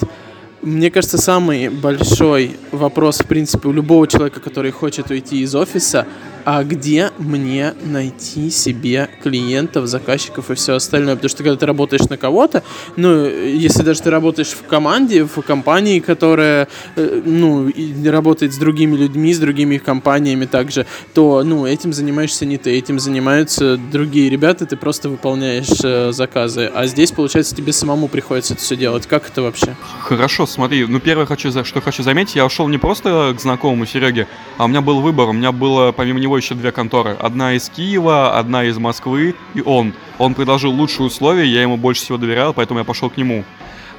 Мне 0.61 0.89
кажется, 0.91 1.17
самый 1.17 1.69
большой 1.69 2.57
вопрос, 2.71 3.19
в 3.19 3.25
принципе, 3.25 3.69
у 3.69 3.71
любого 3.71 4.07
человека, 4.07 4.39
который 4.39 4.71
хочет 4.71 5.09
уйти 5.11 5.41
из 5.41 5.55
офиса, 5.55 6.07
а 6.49 6.63
где 6.63 7.11
мне 7.17 7.73
найти 7.83 8.49
себе 8.51 9.09
клиентов, 9.21 9.87
заказчиков 9.87 10.49
и 10.49 10.55
все 10.55 10.75
остальное? 10.75 11.15
Потому 11.15 11.27
что 11.27 11.43
когда 11.43 11.57
ты 11.57 11.65
работаешь 11.65 12.07
на 12.07 12.15
кого-то, 12.15 12.63
ну, 12.95 13.25
если 13.25 13.83
даже 13.83 14.01
ты 14.01 14.09
работаешь 14.09 14.51
в 14.51 14.63
команде, 14.63 15.25
в 15.25 15.41
компании, 15.41 15.99
которая, 15.99 16.69
э, 16.95 17.21
ну, 17.25 17.69
работает 18.05 18.53
с 18.53 18.57
другими 18.57 18.95
людьми, 18.95 19.33
с 19.33 19.39
другими 19.39 19.77
компаниями 19.77 20.45
также, 20.45 20.85
то, 21.13 21.43
ну, 21.43 21.65
этим 21.65 21.91
занимаешься 21.91 22.45
не 22.45 22.57
ты, 22.57 22.71
этим 22.77 22.97
занимаются 22.97 23.75
другие 23.75 24.29
ребята, 24.29 24.65
ты 24.65 24.77
просто 24.77 25.09
выполняешь 25.09 25.81
э, 25.83 26.13
заказы. 26.13 26.71
А 26.73 26.85
здесь, 26.87 27.11
получается, 27.11 27.57
тебе 27.57 27.73
самому 27.73 28.07
приходится 28.07 28.53
это 28.53 28.63
все 28.63 28.77
делать. 28.77 29.05
Как 29.05 29.29
это 29.29 29.41
вообще? 29.41 29.75
Хорошо, 29.99 30.45
смотри, 30.45 30.85
ну, 30.85 31.01
первое, 31.01 31.25
хочу, 31.25 31.51
что 31.65 31.81
хочу 31.81 32.03
заметить, 32.03 32.35
я 32.35 32.45
ушел 32.45 32.69
не 32.69 32.77
просто 32.77 33.35
к 33.37 33.41
знакомому 33.41 33.85
Сереге, 33.85 34.29
а 34.57 34.63
у 34.63 34.69
меня 34.69 34.79
был 34.79 35.01
выбор, 35.01 35.27
у 35.27 35.33
меня 35.33 35.51
было, 35.51 35.91
помимо 35.91 36.21
него, 36.21 36.36
еще 36.37 36.55
две 36.55 36.71
конторы. 36.71 37.11
Одна 37.19 37.53
из 37.53 37.69
Киева, 37.69 38.37
одна 38.37 38.63
из 38.65 38.77
Москвы 38.77 39.35
и 39.53 39.61
он. 39.61 39.93
Он 40.17 40.33
предложил 40.33 40.71
лучшие 40.71 41.07
условия, 41.07 41.45
я 41.45 41.61
ему 41.61 41.77
больше 41.77 42.01
всего 42.01 42.17
доверял, 42.17 42.53
поэтому 42.53 42.79
я 42.79 42.85
пошел 42.85 43.09
к 43.09 43.17
нему. 43.17 43.43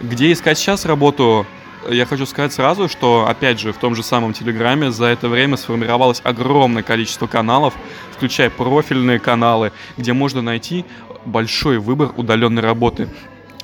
Где 0.00 0.32
искать 0.32 0.58
сейчас 0.58 0.84
работу? 0.84 1.46
Я 1.88 2.06
хочу 2.06 2.26
сказать 2.26 2.52
сразу, 2.52 2.88
что, 2.88 3.26
опять 3.28 3.60
же, 3.60 3.72
в 3.72 3.76
том 3.76 3.94
же 3.94 4.02
самом 4.02 4.32
Телеграме 4.32 4.90
за 4.90 5.06
это 5.06 5.28
время 5.28 5.56
сформировалось 5.56 6.20
огромное 6.24 6.82
количество 6.82 7.26
каналов, 7.26 7.74
включая 8.12 8.50
профильные 8.50 9.18
каналы, 9.18 9.72
где 9.96 10.12
можно 10.12 10.42
найти 10.42 10.84
большой 11.24 11.78
выбор 11.78 12.12
удаленной 12.16 12.62
работы. 12.62 13.08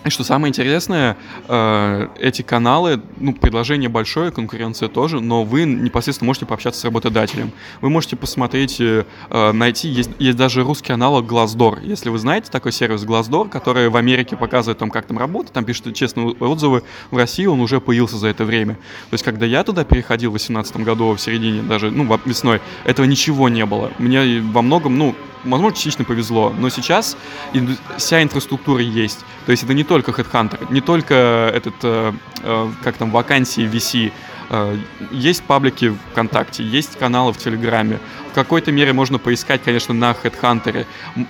И 0.04 0.10
что 0.10 0.22
самое 0.22 0.50
интересное, 0.50 1.16
э, 1.48 2.08
эти 2.20 2.42
каналы, 2.42 3.00
ну, 3.16 3.32
предложение 3.32 3.88
большое, 3.88 4.30
конкуренция 4.30 4.90
тоже, 4.90 5.20
но 5.20 5.44
вы 5.44 5.64
непосредственно 5.64 6.26
можете 6.26 6.44
пообщаться 6.44 6.82
с 6.82 6.84
работодателем. 6.84 7.52
Вы 7.80 7.88
можете 7.88 8.14
посмотреть, 8.14 8.76
э, 8.80 9.04
найти, 9.52 9.88
есть, 9.88 10.10
есть 10.18 10.36
даже 10.36 10.62
русский 10.62 10.92
аналог 10.92 11.24
Glassdoor. 11.24 11.78
Если 11.82 12.10
вы 12.10 12.18
знаете 12.18 12.50
такой 12.50 12.72
сервис 12.72 13.04
Glassdoor, 13.04 13.48
который 13.48 13.88
в 13.88 13.96
Америке 13.96 14.36
показывает 14.36 14.76
там, 14.76 14.90
как 14.90 15.06
там 15.06 15.18
работать, 15.18 15.52
там 15.54 15.64
пишут 15.64 15.94
честные 15.94 16.32
отзывы, 16.32 16.82
в 17.10 17.16
России 17.16 17.46
он 17.46 17.60
уже 17.60 17.80
появился 17.80 18.18
за 18.18 18.28
это 18.28 18.44
время. 18.44 18.74
То 18.74 19.14
есть, 19.14 19.24
когда 19.24 19.46
я 19.46 19.64
туда 19.64 19.84
переходил 19.84 20.30
в 20.30 20.34
2018 20.34 20.76
году, 20.84 21.14
в 21.14 21.18
середине 21.18 21.62
даже, 21.62 21.90
ну, 21.90 22.06
весной, 22.26 22.60
этого 22.84 23.06
ничего 23.06 23.48
не 23.48 23.64
было. 23.64 23.90
Мне 23.98 24.42
во 24.42 24.60
многом, 24.60 24.98
ну, 24.98 25.14
возможно, 25.44 25.76
частично 25.76 26.04
повезло, 26.04 26.52
но 26.58 26.68
сейчас 26.68 27.16
вся 27.96 28.22
инфраструктура 28.22 28.82
есть. 28.82 29.20
То 29.46 29.52
есть 29.52 29.62
это 29.62 29.74
не 29.74 29.84
только 29.94 30.10
Headhunter, 30.10 30.72
не 30.72 30.80
только 30.80 31.14
этот, 31.54 31.74
э, 31.82 32.12
э, 32.42 32.70
как 32.82 32.96
там, 32.96 33.12
вакансии 33.12 33.62
VC, 33.64 34.12
э, 34.50 34.76
есть 35.12 35.44
паблики 35.44 35.96
ВКонтакте, 36.10 36.64
есть 36.64 36.98
каналы 36.98 37.32
в 37.32 37.38
Телеграме. 37.38 38.00
В 38.32 38.34
какой-то 38.34 38.72
мере 38.72 38.92
можно 38.92 39.18
поискать, 39.18 39.62
конечно, 39.62 39.94
на 39.94 40.10
HeadHunter. 40.10 40.84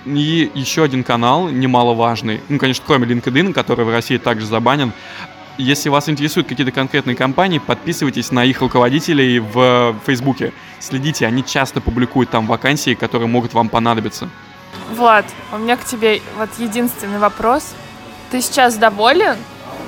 И 0.05 0.51
еще 0.55 0.83
один 0.83 1.03
канал, 1.03 1.49
немаловажный, 1.49 2.41
ну, 2.49 2.57
конечно, 2.57 2.83
кроме 2.87 3.05
LinkedIn, 3.05 3.53
который 3.53 3.85
в 3.85 3.91
России 3.91 4.17
также 4.17 4.47
забанен, 4.47 4.93
если 5.59 5.89
вас 5.89 6.09
интересуют 6.09 6.47
какие-то 6.47 6.71
конкретные 6.71 7.15
компании, 7.15 7.59
подписывайтесь 7.59 8.31
на 8.31 8.43
их 8.43 8.61
руководителей 8.61 9.37
в 9.39 9.95
Фейсбуке. 10.07 10.53
Следите, 10.79 11.27
они 11.27 11.45
часто 11.45 11.81
публикуют 11.81 12.31
там 12.31 12.47
вакансии, 12.47 12.95
которые 12.95 13.27
могут 13.27 13.53
вам 13.53 13.69
понадобиться. 13.69 14.27
Влад, 14.89 15.25
у 15.53 15.57
меня 15.59 15.77
к 15.77 15.85
тебе 15.85 16.21
вот 16.35 16.49
единственный 16.57 17.19
вопрос. 17.19 17.75
Ты 18.35 18.41
сейчас 18.41 18.75
доволен 18.75 19.37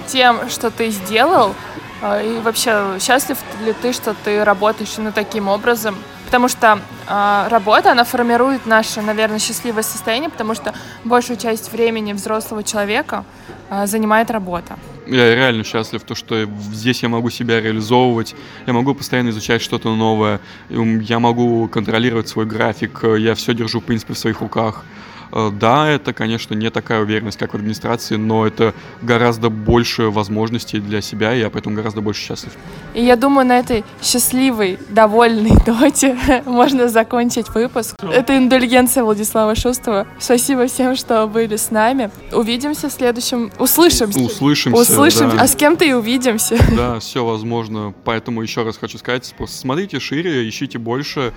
тем, 0.08 0.50
что 0.50 0.72
ты 0.72 0.90
сделал? 0.90 1.54
А, 2.02 2.22
и 2.22 2.40
вообще, 2.40 2.98
счастлив 2.98 3.38
ли 3.66 3.74
ты, 3.74 3.92
что 3.92 4.16
ты 4.24 4.46
работаешь 4.46 4.94
именно 4.98 5.12
таким 5.12 5.50
образом? 5.50 5.98
Потому 6.26 6.48
что 6.48 6.80
э, 7.10 7.48
работа, 7.50 7.92
она 7.92 8.06
формирует 8.06 8.66
наше, 8.66 9.02
наверное, 9.02 9.40
счастливое 9.40 9.84
состояние, 9.84 10.30
потому 10.30 10.56
что 10.56 10.74
большую 11.04 11.36
часть 11.36 11.74
времени 11.74 12.14
взрослого 12.14 12.64
человека 12.64 13.26
э, 13.70 13.86
занимает 13.86 14.32
работа. 14.32 14.80
Я 15.06 15.36
реально 15.36 15.66
счастлив, 15.66 16.02
то, 16.04 16.16
что 16.16 16.46
здесь 16.72 17.04
я 17.04 17.10
могу 17.10 17.30
себя 17.30 17.60
реализовывать, 17.60 18.34
я 18.66 18.72
могу 18.72 18.96
постоянно 18.96 19.32
изучать 19.32 19.62
что-то 19.62 19.94
новое, 19.94 20.40
я 20.70 21.20
могу 21.20 21.68
контролировать 21.68 22.30
свой 22.30 22.46
график, 22.46 23.04
я 23.04 23.36
все 23.36 23.54
держу, 23.54 23.82
в 23.82 23.84
принципе, 23.84 24.14
в 24.14 24.18
своих 24.18 24.40
руках. 24.40 24.86
Э, 25.32 25.52
да, 25.52 25.90
это, 25.90 26.14
конечно, 26.14 26.54
не 26.54 26.70
такая 26.70 27.02
уверенность, 27.02 27.38
как 27.38 27.54
в 27.54 27.56
администрации, 27.56 28.16
но 28.16 28.46
это 28.46 28.74
гораздо 29.02 29.50
больше 29.50 30.04
возможностей 30.04 30.80
для 30.80 31.02
себя, 31.02 31.34
и 31.34 31.40
я 31.40 31.50
поэтому 31.50 31.76
гораздо 31.76 32.02
больше 32.02 32.22
счастлив. 32.22 32.54
И 32.94 33.04
я 33.04 33.16
думаю, 33.16 33.48
на 33.48 33.60
этой 33.60 33.84
счастливой, 34.02 34.80
довольной 34.90 35.52
ноте 35.68 36.18
можно 36.46 36.88
закончить 36.88 37.50
выпуск. 37.50 37.96
Это 38.02 38.38
индульгенция 38.38 39.04
Владислава 39.04 39.56
Шустова. 39.56 40.08
Спасибо 40.20 40.68
всем, 40.68 40.96
что 40.96 41.28
были 41.28 41.56
с 41.56 41.72
нами. 41.72 42.10
Увидимся 42.32 42.90
в 42.90 42.92
следующем... 42.92 43.52
Услышимся. 43.60 44.20
Услышимся, 44.20 44.82
Услышимся. 44.82 45.38
Да. 45.38 45.44
А 45.44 45.48
с 45.48 45.56
кем-то 45.56 45.86
и 45.86 45.94
увидимся. 45.94 46.58
Да, 46.76 47.00
все 47.00 47.26
возможно. 47.26 47.94
Поэтому 48.04 48.42
еще 48.42 48.64
раз 48.64 48.78
хочу 48.78 48.98
сказать, 48.98 49.34
смотрите 49.48 50.00
шире, 50.00 50.48
ищите 50.48 50.78
больше. 50.78 51.34